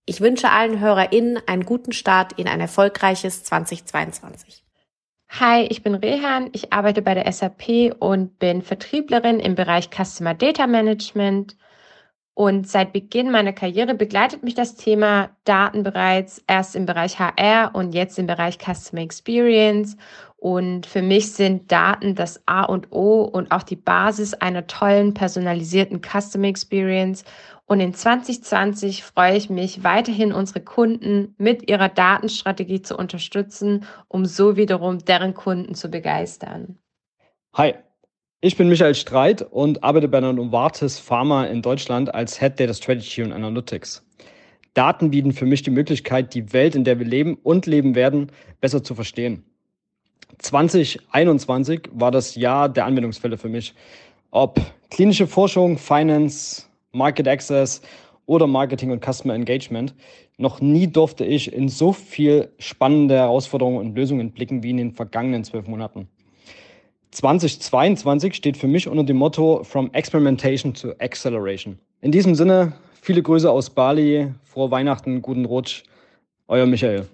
[0.05, 4.65] Ich wünsche allen HörerInnen einen guten Start in ein erfolgreiches 2022.
[5.31, 10.33] Hi, ich bin Rehan, ich arbeite bei der SAP und bin Vertrieblerin im Bereich Customer
[10.35, 11.57] Data Management
[12.39, 17.75] und seit Beginn meiner Karriere begleitet mich das Thema Daten bereits erst im Bereich HR
[17.75, 19.97] und jetzt im Bereich Customer Experience.
[20.37, 25.15] Und für mich sind Daten das A und O und auch die Basis einer tollen
[25.15, 27.25] personalisierten Customer Experience.
[27.67, 34.27] Und in 2020 freue ich mich weiterhin, unsere Kunden mit ihrer Datenstrategie zu unterstützen, um
[34.27, 36.79] so wiederum deren Kunden zu begeistern.
[37.55, 37.75] Hi,
[38.41, 42.73] ich bin Michael Streit und arbeite bei der Novartis Pharma in Deutschland als Head Data
[42.73, 44.05] Strategy und Analytics.
[44.75, 48.31] Daten bieten für mich die Möglichkeit, die Welt, in der wir leben und leben werden,
[48.61, 49.43] besser zu verstehen.
[50.39, 53.75] 2021 war das Jahr der Anwendungsfälle für mich.
[54.31, 57.83] Ob klinische Forschung, Finance, Market Access
[58.27, 59.95] oder Marketing und Customer Engagement.
[60.37, 64.93] Noch nie durfte ich in so viel spannende Herausforderungen und Lösungen blicken wie in den
[64.93, 66.09] vergangenen zwölf Monaten.
[67.11, 71.79] 2022 steht für mich unter dem Motto From Experimentation to Acceleration.
[72.01, 75.85] In diesem Sinne, viele Grüße aus Bali, frohe Weihnachten, guten Rutsch,
[76.49, 77.07] euer Michael.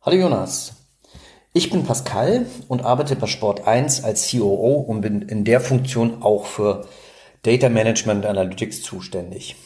[0.00, 0.74] Hallo Jonas,
[1.52, 6.22] ich bin Pascal und arbeite bei Sport 1 als COO und bin in der Funktion
[6.22, 6.88] auch für
[7.42, 9.56] Data Management Analytics zuständig.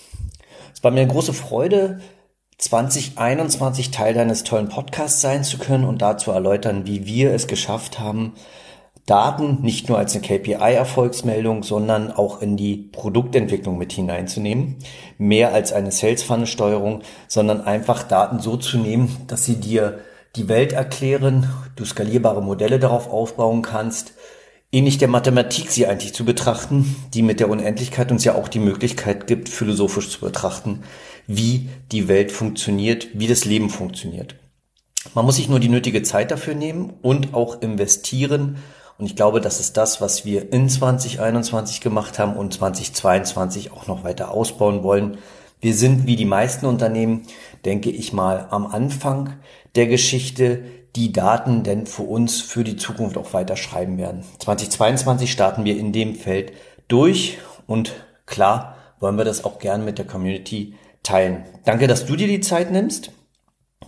[0.75, 2.01] Es war mir eine große Freude,
[2.59, 7.99] 2021 Teil deines tollen Podcasts sein zu können und dazu erläutern, wie wir es geschafft
[7.99, 8.33] haben,
[9.05, 14.77] Daten nicht nur als eine KPI-Erfolgsmeldung, sondern auch in die Produktentwicklung mit hineinzunehmen.
[15.19, 20.01] Mehr als eine Sales-Funnel-Steuerung, sondern einfach Daten so zu nehmen, dass sie dir
[20.35, 24.15] die Welt erklären, du skalierbare Modelle darauf aufbauen kannst,
[24.73, 28.59] ähnlich der Mathematik sie eigentlich zu betrachten, die mit der Unendlichkeit uns ja auch die
[28.59, 30.83] Möglichkeit gibt, philosophisch zu betrachten,
[31.27, 34.37] wie die Welt funktioniert, wie das Leben funktioniert.
[35.15, 38.59] Man muss sich nur die nötige Zeit dafür nehmen und auch investieren.
[38.99, 43.87] Und ich glaube, das ist das, was wir in 2021 gemacht haben und 2022 auch
[43.87, 45.19] noch weiter ausbauen wollen.
[45.61, 47.23] Wir sind wie die meisten Unternehmen,
[47.65, 49.35] denke ich mal, am Anfang
[49.75, 50.65] der Geschichte,
[50.97, 54.25] die Daten denn für uns für die Zukunft auch weiter schreiben werden.
[54.39, 56.53] 2022 starten wir in dem Feld
[56.89, 57.93] durch und
[58.25, 60.75] klar wollen wir das auch gern mit der Community
[61.07, 61.45] teilen.
[61.65, 63.13] Danke, dass du dir die Zeit nimmst.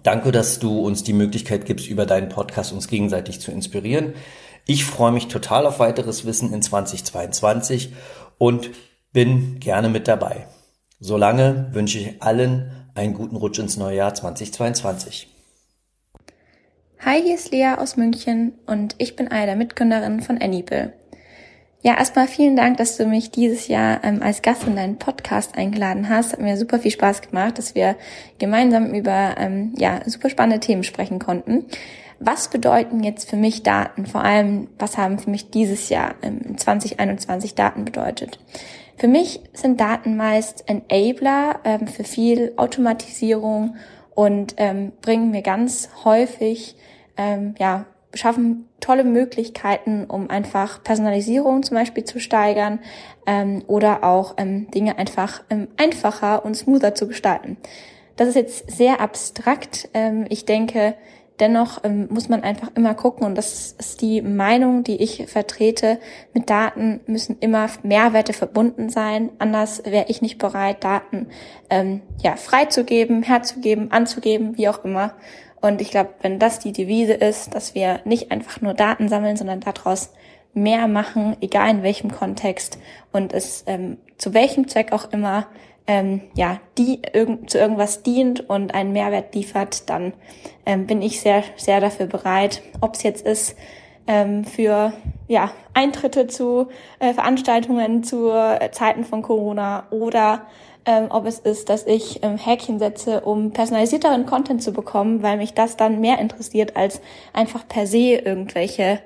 [0.02, 4.14] Danke, dass du uns die Möglichkeit gibst, über deinen Podcast uns gegenseitig zu inspirieren.
[4.66, 7.92] Ich freue mich total auf weiteres Wissen in 2022
[8.38, 8.70] und
[9.12, 10.46] bin gerne mit dabei.
[11.00, 15.28] Solange wünsche ich allen einen guten Rutsch ins neue Jahr 2022.
[17.00, 20.92] Hi, hier ist Lea aus München und ich bin eine der Mitgründerin von Anybill.
[21.80, 25.56] Ja, erstmal vielen Dank, dass du mich dieses Jahr ähm, als Gast in deinen Podcast
[25.56, 26.32] eingeladen hast.
[26.32, 27.94] Hat mir super viel Spaß gemacht, dass wir
[28.40, 31.66] gemeinsam über ähm, ja super spannende Themen sprechen konnten.
[32.18, 34.06] Was bedeuten jetzt für mich Daten?
[34.06, 38.40] Vor allem, was haben für mich dieses Jahr ähm, 2021 Daten bedeutet?
[38.96, 43.76] Für mich sind Daten meist Enabler ähm, für viel Automatisierung
[44.16, 46.74] und ähm, bringen mir ganz häufig
[47.16, 52.80] ähm, ja, schaffen tolle Möglichkeiten, um einfach Personalisierung zum Beispiel zu steigern
[53.26, 57.56] ähm, oder auch ähm, Dinge einfach ähm, einfacher und smoother zu gestalten.
[58.16, 59.88] Das ist jetzt sehr abstrakt.
[59.94, 60.94] Ähm, ich denke,
[61.40, 65.98] dennoch ähm, muss man einfach immer gucken und das ist die Meinung, die ich vertrete.
[66.34, 69.30] Mit Daten müssen immer Mehrwerte verbunden sein.
[69.38, 71.28] Anders wäre ich nicht bereit, Daten
[71.70, 75.14] ähm, ja freizugeben, herzugeben, anzugeben, wie auch immer.
[75.61, 79.37] Und ich glaube, wenn das die Devise ist, dass wir nicht einfach nur Daten sammeln,
[79.37, 80.12] sondern daraus
[80.55, 82.79] mehr machen, egal in welchem Kontext
[83.12, 85.47] und es ähm, zu welchem Zweck auch immer
[85.87, 90.12] ähm, ja die irg zu irgendwas dient und einen Mehrwert liefert, dann
[90.66, 92.62] ähm, bin ich sehr sehr dafür bereit.
[92.81, 93.57] Ob es jetzt ist
[94.07, 94.92] ähm, für
[95.29, 96.68] ja Eintritte zu
[96.99, 100.47] äh, Veranstaltungen zu äh, Zeiten von Corona oder
[100.88, 105.37] ähm, ob es ist, dass ich ähm, Häkchen setze, um personalisierteren Content zu bekommen, weil
[105.37, 107.03] mich das dann mehr interessiert als
[107.35, 109.01] einfach per se irgendwelche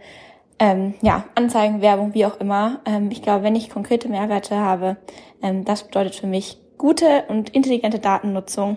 [0.61, 2.81] ähm, ja, Anzeigen, Werbung, wie auch immer.
[2.87, 4.97] Ähm, ich glaube, wenn ich konkrete Mehrwerte habe,
[5.42, 8.77] ähm, das bedeutet für mich gute und intelligente Datennutzung.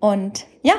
[0.00, 0.74] Und ja,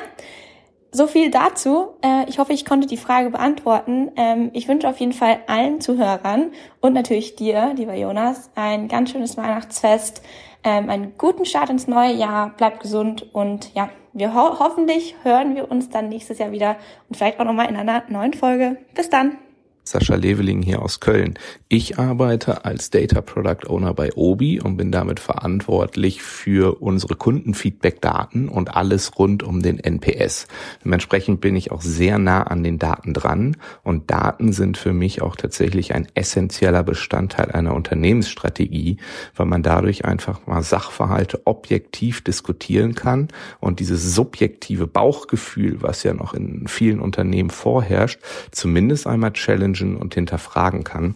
[0.91, 1.89] so viel dazu.
[2.01, 4.09] Äh, ich hoffe, ich konnte die Frage beantworten.
[4.15, 9.11] Ähm, ich wünsche auf jeden Fall allen Zuhörern und natürlich dir, lieber Jonas, ein ganz
[9.11, 10.23] schönes Weihnachtsfest
[10.63, 15.55] ähm, einen guten Start ins neue Jahr, bleibt gesund und ja, wir ho hoffentlich hören
[15.55, 16.75] wir uns dann nächstes Jahr wieder
[17.09, 18.77] und vielleicht auch nochmal in einer neuen Folge.
[18.93, 19.37] Bis dann!
[19.85, 21.33] Sascha Leveling hier aus Köln.
[21.67, 28.47] Ich arbeite als Data Product Owner bei Obi und bin damit verantwortlich für unsere Kundenfeedback-Daten
[28.47, 30.47] und alles rund um den NPS.
[30.85, 35.21] Dementsprechend bin ich auch sehr nah an den Daten dran und Daten sind für mich
[35.21, 38.97] auch tatsächlich ein essentieller Bestandteil einer Unternehmensstrategie,
[39.35, 43.27] weil man dadurch einfach mal Sachverhalte objektiv diskutieren kann
[43.59, 48.19] und dieses subjektive Bauchgefühl, was ja noch in vielen Unternehmen vorherrscht,
[48.51, 51.15] zumindest einmal challenge challengen und hinterfragen kann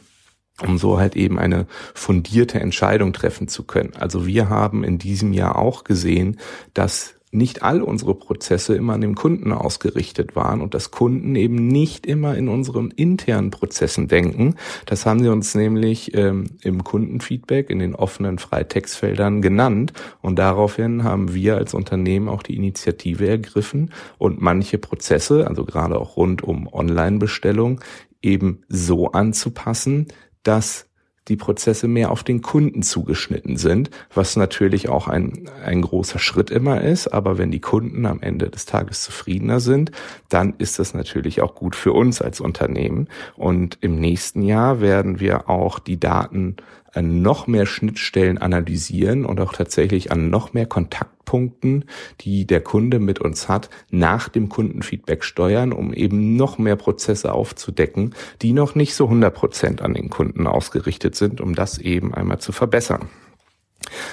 [0.64, 3.94] um so halt eben eine fundierte Entscheidung treffen zu können.
[3.96, 6.40] Also wir haben in diesem Jahr auch gesehen,
[6.74, 11.68] dass nicht all unsere Prozesse immer an den Kunden ausgerichtet waren und dass Kunden eben
[11.68, 14.56] nicht immer in unseren internen Prozessen denken.
[14.86, 19.92] Das haben sie uns nämlich ähm, im Kundenfeedback in den offenen Freitextfeldern genannt
[20.22, 26.00] und daraufhin haben wir als Unternehmen auch die Initiative ergriffen und manche Prozesse, also gerade
[26.00, 27.82] auch rund um Online-Bestellung,
[28.22, 30.08] eben so anzupassen,
[30.44, 30.88] dass
[31.28, 36.50] die Prozesse mehr auf den Kunden zugeschnitten sind, was natürlich auch ein, ein großer Schritt
[36.50, 37.08] immer ist.
[37.08, 39.92] Aber wenn die Kunden am Ende des Tages zufriedener sind,
[40.30, 43.08] dann ist das natürlich auch gut für uns als Unternehmen.
[43.36, 46.56] Und im nächsten Jahr werden wir auch die Daten
[46.94, 51.86] an noch mehr Schnittstellen analysieren und auch tatsächlich an noch mehr Kontaktpunkten,
[52.22, 57.34] die der Kunde mit uns hat, nach dem Kundenfeedback steuern, um eben noch mehr Prozesse
[57.34, 62.14] aufzudecken, die noch nicht so 100 Prozent an den Kunden ausgerichtet sind, um das eben
[62.14, 63.10] einmal zu verbessern.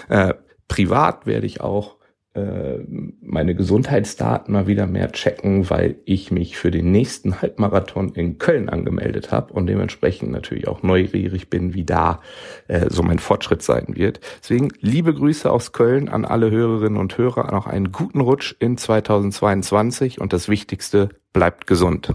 [0.09, 0.35] Äh,
[0.69, 1.97] privat werde ich auch
[2.35, 2.79] äh,
[3.21, 8.69] meine Gesundheitsdaten mal wieder mehr checken, weil ich mich für den nächsten Halbmarathon in Köln
[8.69, 12.21] angemeldet habe und dementsprechend natürlich auch neugierig bin, wie da
[12.67, 14.21] äh, so mein Fortschritt sein wird.
[14.43, 18.77] Deswegen liebe Grüße aus Köln an alle Hörerinnen und Hörer, noch einen guten Rutsch in
[18.77, 22.15] 2022 und das Wichtigste, bleibt gesund.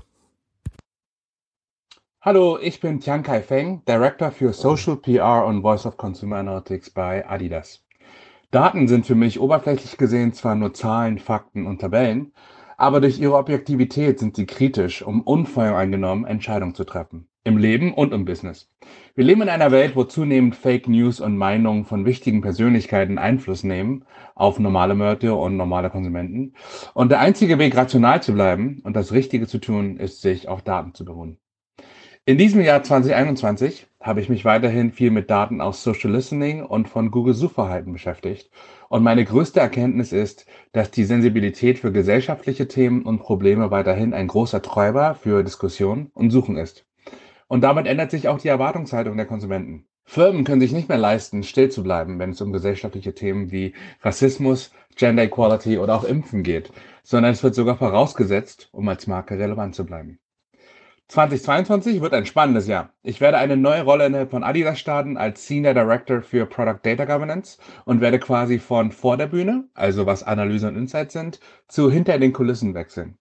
[2.21, 6.89] Hallo, ich bin Tian Kai Feng, Director für Social PR und Voice of Consumer Analytics
[6.89, 7.81] bei Adidas.
[8.51, 12.33] Daten sind für mich oberflächlich gesehen zwar nur Zahlen, Fakten und Tabellen,
[12.77, 17.27] aber durch ihre Objektivität sind sie kritisch, um unvoreingenommen Entscheidungen zu treffen.
[17.43, 18.67] Im Leben und im Business.
[19.13, 23.63] Wir leben in einer Welt, wo zunehmend Fake News und Meinungen von wichtigen Persönlichkeiten Einfluss
[23.63, 26.55] nehmen auf normale Mörder und normale Konsumenten.
[26.95, 30.63] Und der einzige Weg, rational zu bleiben und das Richtige zu tun, ist, sich auf
[30.63, 31.37] Daten zu beruhen.
[32.29, 36.87] In diesem Jahr 2021 habe ich mich weiterhin viel mit Daten aus Social Listening und
[36.87, 38.51] von Google Suchverhalten beschäftigt.
[38.87, 44.27] Und meine größte Erkenntnis ist, dass die Sensibilität für gesellschaftliche Themen und Probleme weiterhin ein
[44.27, 46.85] großer Treiber für Diskussionen und Suchen ist.
[47.47, 49.87] Und damit ändert sich auch die Erwartungshaltung der Konsumenten.
[50.05, 53.73] Firmen können sich nicht mehr leisten, still zu bleiben, wenn es um gesellschaftliche Themen wie
[54.03, 59.39] Rassismus, Gender Equality oder auch Impfen geht, sondern es wird sogar vorausgesetzt, um als Marke
[59.39, 60.19] relevant zu bleiben.
[61.09, 62.93] 2022 wird ein spannendes Jahr.
[63.01, 67.05] Ich werde eine neue Rolle innerhalb von Adidas starten als Senior Director für Product Data
[67.05, 71.89] Governance und werde quasi von vor der Bühne, also was Analyse und Insights sind, zu
[71.89, 73.17] hinter den Kulissen wechseln.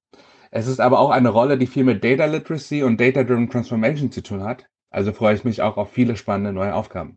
[0.51, 4.12] Es ist aber auch eine Rolle, die viel mit Data Literacy und Data Driven Transformation
[4.12, 4.66] zu tun hat.
[4.90, 7.16] Also freue ich mich auch auf viele spannende neue Aufgaben.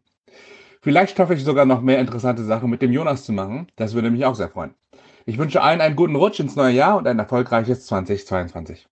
[0.81, 3.67] Vielleicht schaffe ich sogar noch mehr interessante Sachen mit dem Jonas zu machen.
[3.75, 4.73] Das würde mich auch sehr freuen.
[5.25, 8.87] Ich wünsche allen einen guten Rutsch ins neue Jahr und ein erfolgreiches 2022.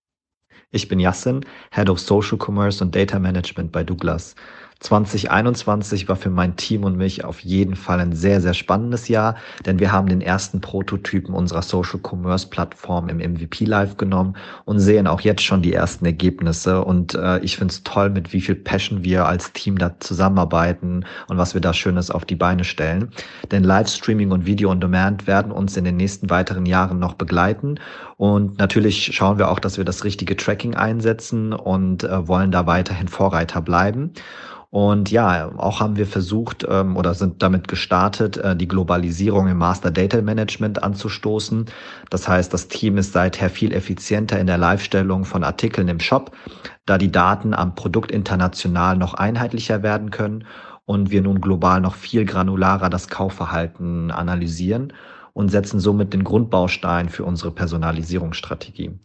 [0.72, 4.36] Ich bin Yassin, Head of Social Commerce und Data Management bei Douglas.
[4.80, 9.36] 2021 war für mein Team und mich auf jeden Fall ein sehr, sehr spannendes Jahr,
[9.66, 14.80] denn wir haben den ersten Prototypen unserer Social Commerce Plattform im MVP Live genommen und
[14.80, 16.82] sehen auch jetzt schon die ersten Ergebnisse.
[16.82, 21.04] Und äh, ich finde es toll, mit wie viel Passion wir als Team da zusammenarbeiten
[21.28, 23.10] und was wir da Schönes auf die Beine stellen.
[23.50, 27.78] Denn Livestreaming und Video on Demand werden uns in den nächsten weiteren Jahren noch begleiten.
[28.16, 32.66] Und natürlich schauen wir auch, dass wir das richtige Tracking einsetzen und äh, wollen da
[32.66, 34.12] weiterhin Vorreiter bleiben.
[34.70, 39.58] Und ja, auch haben wir versucht ähm, oder sind damit gestartet, äh, die Globalisierung im
[39.58, 41.66] Master Data Management anzustoßen.
[42.08, 46.30] Das heißt, das Team ist seither viel effizienter in der Live-Stellung von Artikeln im Shop,
[46.86, 50.44] da die Daten am Produkt international noch einheitlicher werden können
[50.84, 54.92] und wir nun global noch viel granularer das Kaufverhalten analysieren
[55.32, 58.98] und setzen somit den Grundbaustein für unsere Personalisierungsstrategie.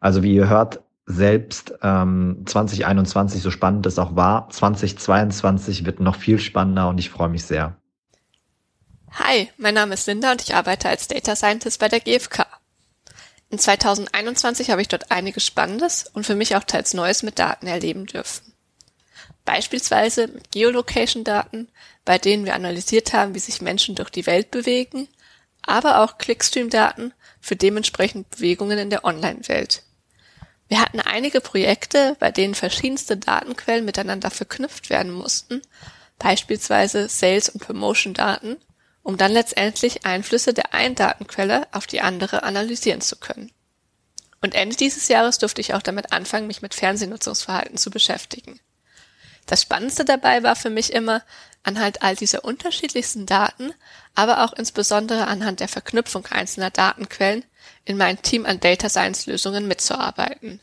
[0.00, 6.16] Also wie ihr hört, selbst ähm, 2021, so spannend es auch war, 2022 wird noch
[6.16, 7.76] viel spannender und ich freue mich sehr.
[9.12, 12.46] Hi, mein Name ist Linda und ich arbeite als Data Scientist bei der GfK.
[13.50, 17.68] In 2021 habe ich dort einiges Spannendes und für mich auch teils Neues mit Daten
[17.68, 18.52] erleben dürfen.
[19.44, 21.68] Beispielsweise mit Geolocation-Daten,
[22.04, 25.06] bei denen wir analysiert haben, wie sich Menschen durch die Welt bewegen,
[25.62, 29.85] aber auch Clickstream-Daten für dementsprechend Bewegungen in der Online-Welt.
[30.68, 35.62] Wir hatten einige Projekte, bei denen verschiedenste Datenquellen miteinander verknüpft werden mussten,
[36.18, 38.56] beispielsweise Sales- und Promotion-Daten,
[39.02, 43.52] um dann letztendlich Einflüsse der einen Datenquelle auf die andere analysieren zu können.
[44.42, 48.60] Und Ende dieses Jahres durfte ich auch damit anfangen, mich mit Fernsehnutzungsverhalten zu beschäftigen.
[49.46, 51.22] Das Spannendste dabei war für mich immer,
[51.66, 53.72] anhand all dieser unterschiedlichsten Daten,
[54.14, 57.44] aber auch insbesondere anhand der Verknüpfung einzelner Datenquellen
[57.84, 60.60] in mein Team an Data Science Lösungen mitzuarbeiten.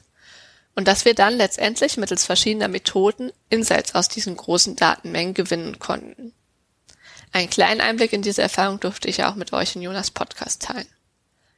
[0.76, 6.34] Und dass wir dann letztendlich mittels verschiedener Methoden Insights aus diesen großen Datenmengen gewinnen konnten.
[7.32, 10.88] Einen kleinen Einblick in diese Erfahrung durfte ich auch mit euch in Jonas Podcast teilen.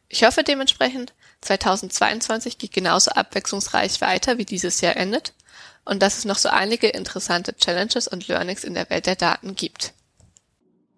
[0.10, 5.34] Ich hoffe dementsprechend, 2022 geht genauso abwechslungsreich weiter, wie dieses Jahr endet
[5.86, 9.56] und dass es noch so einige interessante Challenges und Learnings in der Welt der Daten
[9.56, 9.94] gibt.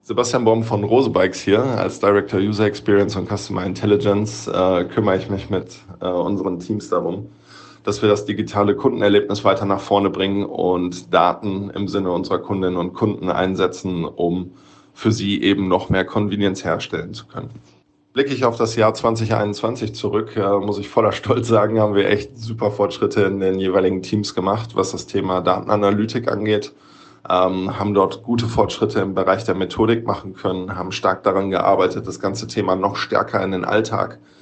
[0.01, 1.59] Sebastian Baum von Rose Bikes hier.
[1.59, 6.89] Als Director User Experience und Customer Intelligence äh, kümmere ich mich mit äh, unseren Teams
[6.89, 7.29] darum,
[7.83, 12.77] dass wir das digitale Kundenerlebnis weiter nach vorne bringen und Daten im Sinne unserer Kundinnen
[12.77, 14.53] und Kunden einsetzen, um
[14.93, 17.49] für sie eben noch mehr Convenience herstellen zu können.
[18.17, 22.35] Blicke ich auf das Jahr 2021 zurück, muss ich voller Stolz sagen, haben wir echt
[22.35, 26.73] super Fortschritte in den jeweiligen Teams gemacht, was das Thema Datenanalytik angeht.
[27.29, 32.07] Ähm, haben dort gute Fortschritte im Bereich der Methodik machen können, haben stark daran gearbeitet,
[32.07, 34.36] das ganze Thema noch stärker in den Alltag äh,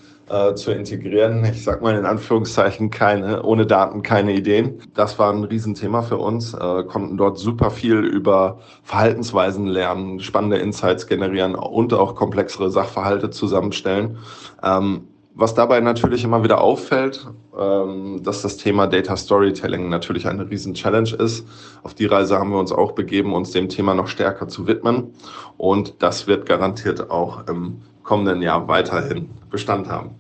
[0.56, 1.46] zu integrieren.
[1.46, 4.80] Ich sag mal in Anführungszeichen keine, ohne Daten keine Ideen.
[4.94, 10.58] Das war ein Riesenthema für uns, äh, konnten dort super viel über Verhaltensweisen lernen, spannende
[10.58, 14.18] Insights generieren und auch komplexere Sachverhalte zusammenstellen.
[14.64, 15.08] Ähm,
[15.38, 17.28] was dabei natürlich immer wieder auffällt,
[17.60, 21.46] ähm, dass das Thema Data Storytelling natürlich eine riesen Challenge ist.
[21.84, 25.14] Auf die Reise haben wir uns auch begeben, uns dem Thema noch stärker zu widmen.
[25.58, 30.12] Und das wird garantiert auch im kommenden Jahr weiterhin Bestand haben.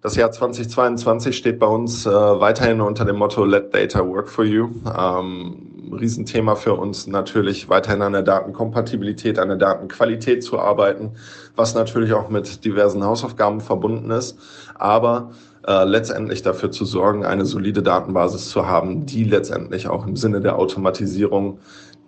[0.00, 4.44] Das Jahr 2022 steht bei uns äh, weiterhin unter dem Motto Let Data Work for
[4.44, 4.68] You.
[4.96, 11.12] Ähm, Riesenthema für uns natürlich weiterhin an der Datenkompatibilität, an der Datenqualität zu arbeiten,
[11.54, 14.38] was natürlich auch mit diversen Hausaufgaben verbunden ist,
[14.74, 15.30] aber
[15.66, 20.40] äh, letztendlich dafür zu sorgen, eine solide Datenbasis zu haben, die letztendlich auch im Sinne
[20.40, 21.58] der Automatisierung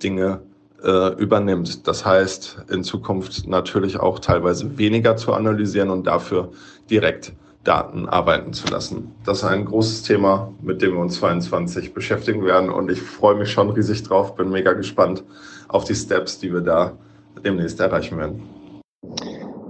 [0.03, 0.41] Dinge
[0.83, 1.87] äh, übernimmt.
[1.87, 6.53] Das heißt, in Zukunft natürlich auch teilweise weniger zu analysieren und dafür
[6.91, 7.33] direkt
[7.65, 9.15] Daten arbeiten zu lassen.
[9.25, 13.35] Das ist ein großes Thema, mit dem wir uns 22 beschäftigen werden und ich freue
[13.35, 15.25] mich schon riesig drauf, bin mega gespannt
[15.69, 16.97] auf die Steps, die wir da
[17.45, 18.43] demnächst erreichen werden.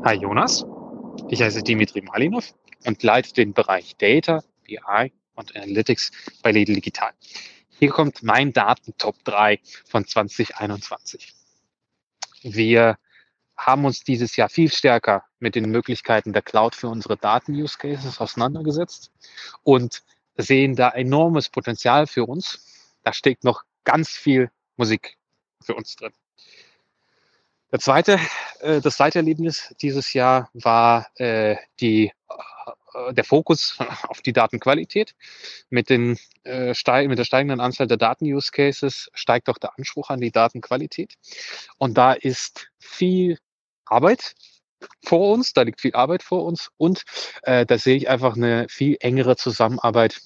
[0.05, 0.65] Hi Jonas,
[1.29, 2.55] ich heiße Dimitri Malinov
[2.87, 7.11] und leite den Bereich Data, BI und Analytics bei Lidl Digital.
[7.79, 11.33] Hier kommt mein Datentop 3 von 2021.
[12.43, 12.99] Wir
[13.57, 19.13] haben uns dieses Jahr viel stärker mit den Möglichkeiten der Cloud für unsere Daten-Use-Cases auseinandergesetzt
[19.63, 20.03] und
[20.37, 22.97] sehen da enormes Potenzial für uns.
[23.05, 25.17] Da steckt noch ganz viel Musik
[25.63, 26.13] für uns drin.
[27.71, 28.19] Der zweite,
[28.59, 32.13] äh, das zweite Erlebnis dieses Jahr war äh, die
[33.13, 33.77] der Fokus
[34.09, 35.15] auf die Datenqualität.
[35.71, 36.73] Mit, den, äh,
[37.07, 41.15] mit der steigenden Anzahl der Daten-Use-Cases steigt auch der Anspruch an die Datenqualität.
[41.79, 43.39] Und da ist viel
[43.85, 44.35] Arbeit
[45.05, 47.03] vor uns, da liegt viel Arbeit vor uns und
[47.43, 50.21] äh, da sehe ich einfach eine viel engere Zusammenarbeit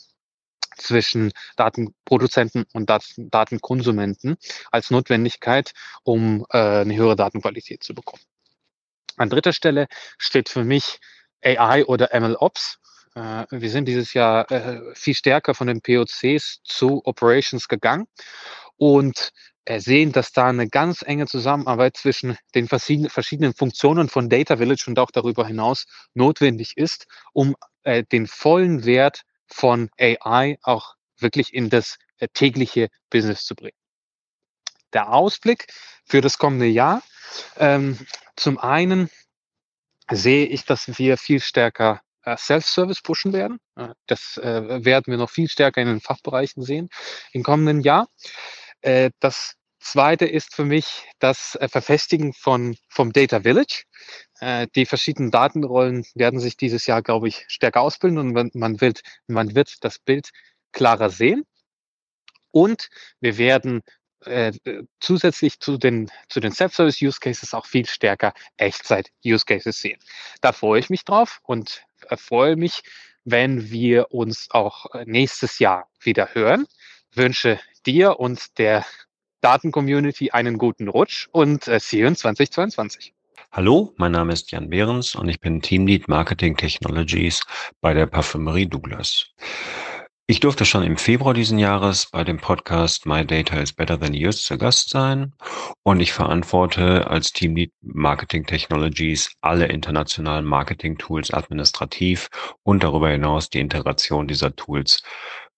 [0.76, 4.36] zwischen Datenproduzenten und Daten Datenkonsumenten
[4.70, 8.22] als Notwendigkeit, um äh, eine höhere Datenqualität zu bekommen.
[9.16, 10.98] An dritter Stelle steht für mich
[11.44, 12.78] AI oder MLOps.
[13.14, 18.06] Äh, wir sind dieses Jahr äh, viel stärker von den POCs zu Operations gegangen
[18.76, 19.30] und
[19.76, 24.98] sehen, dass da eine ganz enge Zusammenarbeit zwischen den verschiedenen Funktionen von Data Village und
[24.98, 31.70] auch darüber hinaus notwendig ist, um äh, den vollen Wert von AI auch wirklich in
[31.70, 33.76] das äh, tägliche Business zu bringen.
[34.92, 35.66] Der Ausblick
[36.04, 37.02] für das kommende Jahr.
[37.56, 37.98] Ähm,
[38.36, 39.10] zum einen
[40.16, 43.58] sehe ich, dass wir viel stärker äh, Self-Service pushen werden.
[43.76, 46.88] Äh, das äh, werden wir noch viel stärker in den Fachbereichen sehen
[47.32, 48.08] im kommenden Jahr.
[49.20, 53.84] Das zweite ist für mich das Verfestigen von, vom Data Village.
[54.74, 59.54] Die verschiedenen Datenrollen werden sich dieses Jahr, glaube ich, stärker ausbilden und man, wird, man
[59.54, 60.30] wird das Bild
[60.72, 61.44] klarer sehen.
[62.50, 62.88] Und
[63.20, 63.82] wir werden
[64.24, 64.52] äh,
[65.00, 70.00] zusätzlich zu den, zu den Self-Service-Use Cases auch viel stärker Echtzeit-Use Cases sehen.
[70.40, 71.84] Da freue ich mich drauf und
[72.16, 72.82] freue mich,
[73.24, 76.66] wenn wir uns auch nächstes Jahr wieder hören.
[77.14, 78.84] Wünsche dir und der
[79.42, 83.12] Datencommunity einen guten Rutsch und äh, see you in 2022.
[83.50, 87.42] Hallo, mein Name ist Jan Behrens und ich bin Teamlead Marketing Technologies
[87.80, 89.26] bei der Parfümerie Douglas.
[90.28, 94.14] Ich durfte schon im Februar diesen Jahres bei dem Podcast My Data is Better Than
[94.14, 95.34] Yours zu Gast sein
[95.82, 102.28] und ich verantworte als Teamlead Marketing Technologies alle internationalen Marketing Tools administrativ
[102.62, 105.02] und darüber hinaus die Integration dieser Tools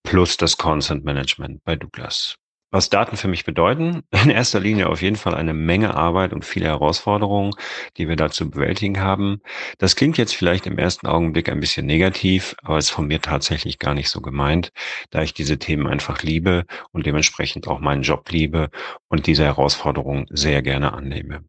[0.03, 2.37] plus das Consent Management bei Douglas.
[2.75, 4.03] Was Daten für mich bedeuten?
[4.25, 7.53] In erster Linie auf jeden Fall eine Menge Arbeit und viele Herausforderungen,
[7.97, 9.41] die wir da zu bewältigen haben.
[9.79, 13.79] Das klingt jetzt vielleicht im ersten Augenblick ein bisschen negativ, aber ist von mir tatsächlich
[13.79, 14.73] gar nicht so gemeint,
[15.11, 18.71] da ich diese Themen einfach liebe und dementsprechend auch meinen Job liebe
[19.07, 21.45] und diese Herausforderungen sehr gerne annehme.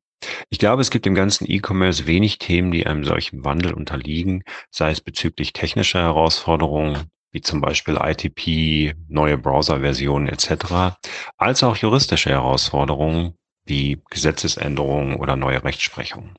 [0.52, 4.92] Ich glaube, es gibt im ganzen E-Commerce wenig Themen, die einem solchen Wandel unterliegen, sei
[4.92, 10.96] es bezüglich technischer Herausforderungen, wie zum Beispiel ITP, neue Browserversionen etc.,
[11.38, 16.36] als auch juristische Herausforderungen, wie Gesetzesänderungen oder neue Rechtsprechungen.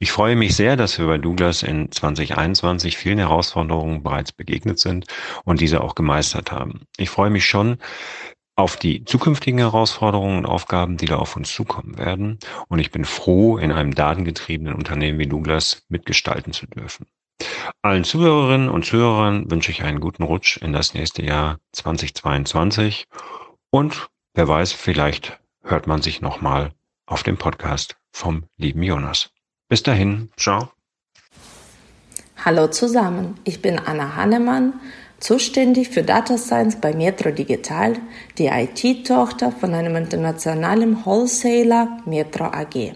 [0.00, 5.06] Ich freue mich sehr, dass wir bei Douglas in 2021 vielen Herausforderungen bereits begegnet sind
[5.44, 6.82] und diese auch gemeistert haben.
[6.96, 7.78] Ich freue mich schon,
[8.56, 12.38] auf die zukünftigen Herausforderungen und Aufgaben, die da auf uns zukommen werden.
[12.68, 17.06] Und ich bin froh, in einem datengetriebenen Unternehmen wie Douglas mitgestalten zu dürfen.
[17.82, 23.04] Allen Zuhörerinnen und Zuhörern wünsche ich einen guten Rutsch in das nächste Jahr 2022.
[23.70, 26.70] Und wer weiß, vielleicht hört man sich nochmal
[27.06, 29.30] auf dem Podcast vom lieben Jonas.
[29.68, 30.68] Bis dahin, ciao.
[32.44, 34.74] Hallo zusammen, ich bin Anna Hannemann
[35.18, 37.96] zuständig für Data Science bei Metro Digital,
[38.36, 42.92] die IT-Tochter von einem internationalen Wholesaler Metro AG.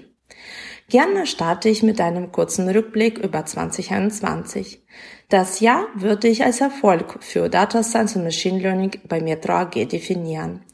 [0.90, 4.82] Gerne starte ich mit einem kurzen Rückblick über 2021.
[5.30, 9.86] Das Jahr würde ich als Erfolg für Data Science und Machine Learning bei Metro AG
[9.86, 10.64] definieren.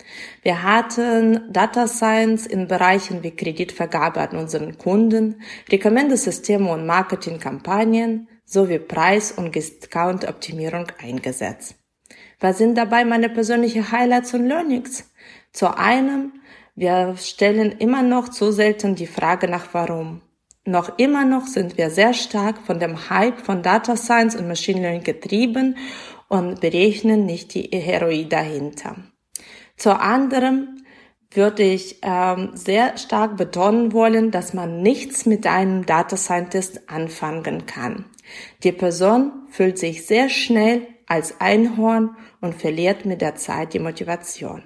[0.41, 8.79] Wir hatten Data Science in Bereichen wie Kreditvergabe an unseren Kunden, Recommender-Systeme und Marketingkampagnen, sowie
[8.79, 11.75] Preis- und Discount-Optimierung eingesetzt.
[12.41, 15.05] Was sind dabei meine persönlichen Highlights und Learnings?
[15.53, 16.33] Zu einem,
[16.75, 20.23] wir stellen immer noch zu selten die Frage nach warum.
[20.67, 24.81] Noch immer noch sind wir sehr stark von dem Hype von Data Science und Machine
[24.81, 25.77] Learning getrieben
[26.29, 28.97] und berechnen nicht die Heroie dahinter.
[29.77, 30.83] Zu anderem
[31.31, 37.67] würde ich ähm, sehr stark betonen wollen, dass man nichts mit einem Data Scientist anfangen
[37.67, 38.07] kann.
[38.65, 44.65] Die Person fühlt sich sehr schnell als Einhorn und verliert mit der Zeit die Motivation.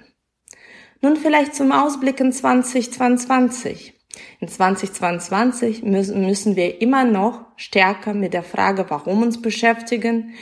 [1.02, 3.99] Nun vielleicht zum Ausblick in 2022.
[4.40, 10.34] In 2022 müssen wir immer noch stärker mit der Frage, warum uns beschäftigen,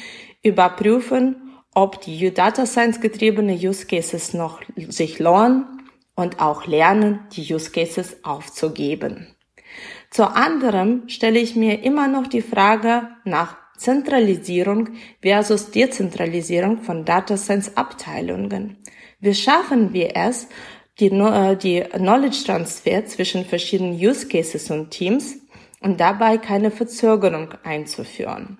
[0.42, 1.36] überprüfen,
[1.74, 5.66] ob die Data Science getriebene Use Cases noch sich lohnen
[6.14, 9.34] und auch lernen, die Use Cases aufzugeben.
[10.10, 14.88] Zu anderem stelle ich mir immer noch die Frage nach Zentralisierung
[15.22, 18.78] versus Dezentralisierung von Data Science Abteilungen.
[19.20, 20.48] Wie schaffen wir es,
[21.00, 25.36] die, äh, die Knowledge Transfer zwischen verschiedenen Use Cases und Teams
[25.80, 28.58] und dabei keine Verzögerung einzuführen?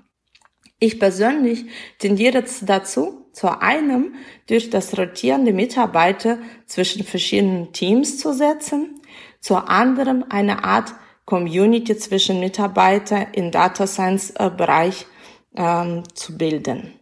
[0.81, 1.65] Ich persönlich
[1.99, 4.15] tendiere dazu, zu einem
[4.47, 9.01] durch das rotierende Mitarbeiter zwischen verschiedenen Teams zu setzen,
[9.41, 15.07] zu anderem eine Art Community zwischen Mitarbeitern im Data Science äh, Bereich
[15.55, 16.95] ähm, zu bilden.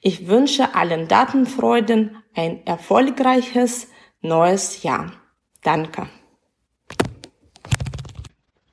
[0.00, 3.88] Ich wünsche allen Datenfreuden ein erfolgreiches
[4.22, 5.12] neues Jahr.
[5.62, 6.06] Danke.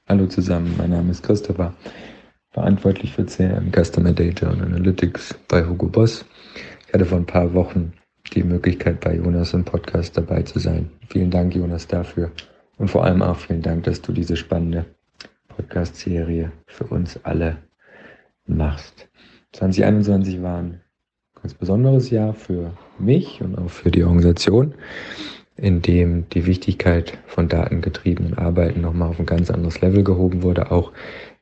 [0.07, 1.73] Hallo zusammen, mein Name ist Christopher,
[2.51, 6.25] verantwortlich für CRM Customer Data und Analytics bei Hugo Boss.
[6.87, 7.93] Ich hatte vor ein paar Wochen
[8.33, 10.89] die Möglichkeit, bei Jonas im Podcast dabei zu sein.
[11.09, 12.31] Vielen Dank, Jonas, dafür.
[12.77, 14.85] Und vor allem auch vielen Dank, dass du diese spannende
[15.49, 17.57] Podcast-Serie für uns alle
[18.45, 19.07] machst.
[19.53, 20.81] 2021 war ein
[21.41, 24.73] ganz besonderes Jahr für mich und auch für die Organisation,
[25.57, 30.71] in dem die Wichtigkeit von datengetriebenen Arbeiten nochmal auf ein ganz anderes Level gehoben wurde,
[30.71, 30.91] auch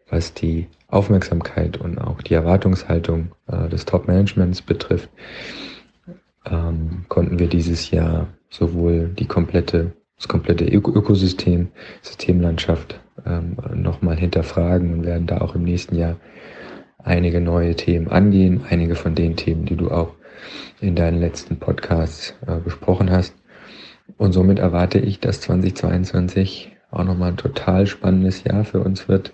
[0.09, 5.09] was die Aufmerksamkeit und auch die Erwartungshaltung äh, des Top-Managements betrifft,
[6.45, 9.93] ähm, konnten wir dieses Jahr sowohl die komplette
[10.23, 11.67] das komplette Ökosystem,
[12.01, 16.15] Systemlandschaft ähm, nochmal hinterfragen und werden da auch im nächsten Jahr
[16.97, 20.15] einige neue Themen angehen, einige von den Themen, die du auch
[20.81, 23.35] in deinen letzten Podcasts äh, besprochen hast.
[24.17, 29.33] Und somit erwarte ich, dass 2022 auch nochmal ein total spannendes Jahr für uns wird,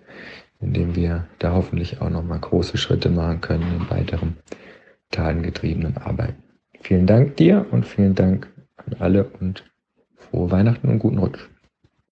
[0.61, 4.37] in dem wir da hoffentlich auch nochmal große Schritte machen können in weiteren
[5.11, 6.43] tatengetriebenen Arbeiten.
[6.81, 8.47] Vielen Dank dir und vielen Dank
[8.77, 9.63] an alle und
[10.15, 11.49] frohe Weihnachten und guten Rutsch.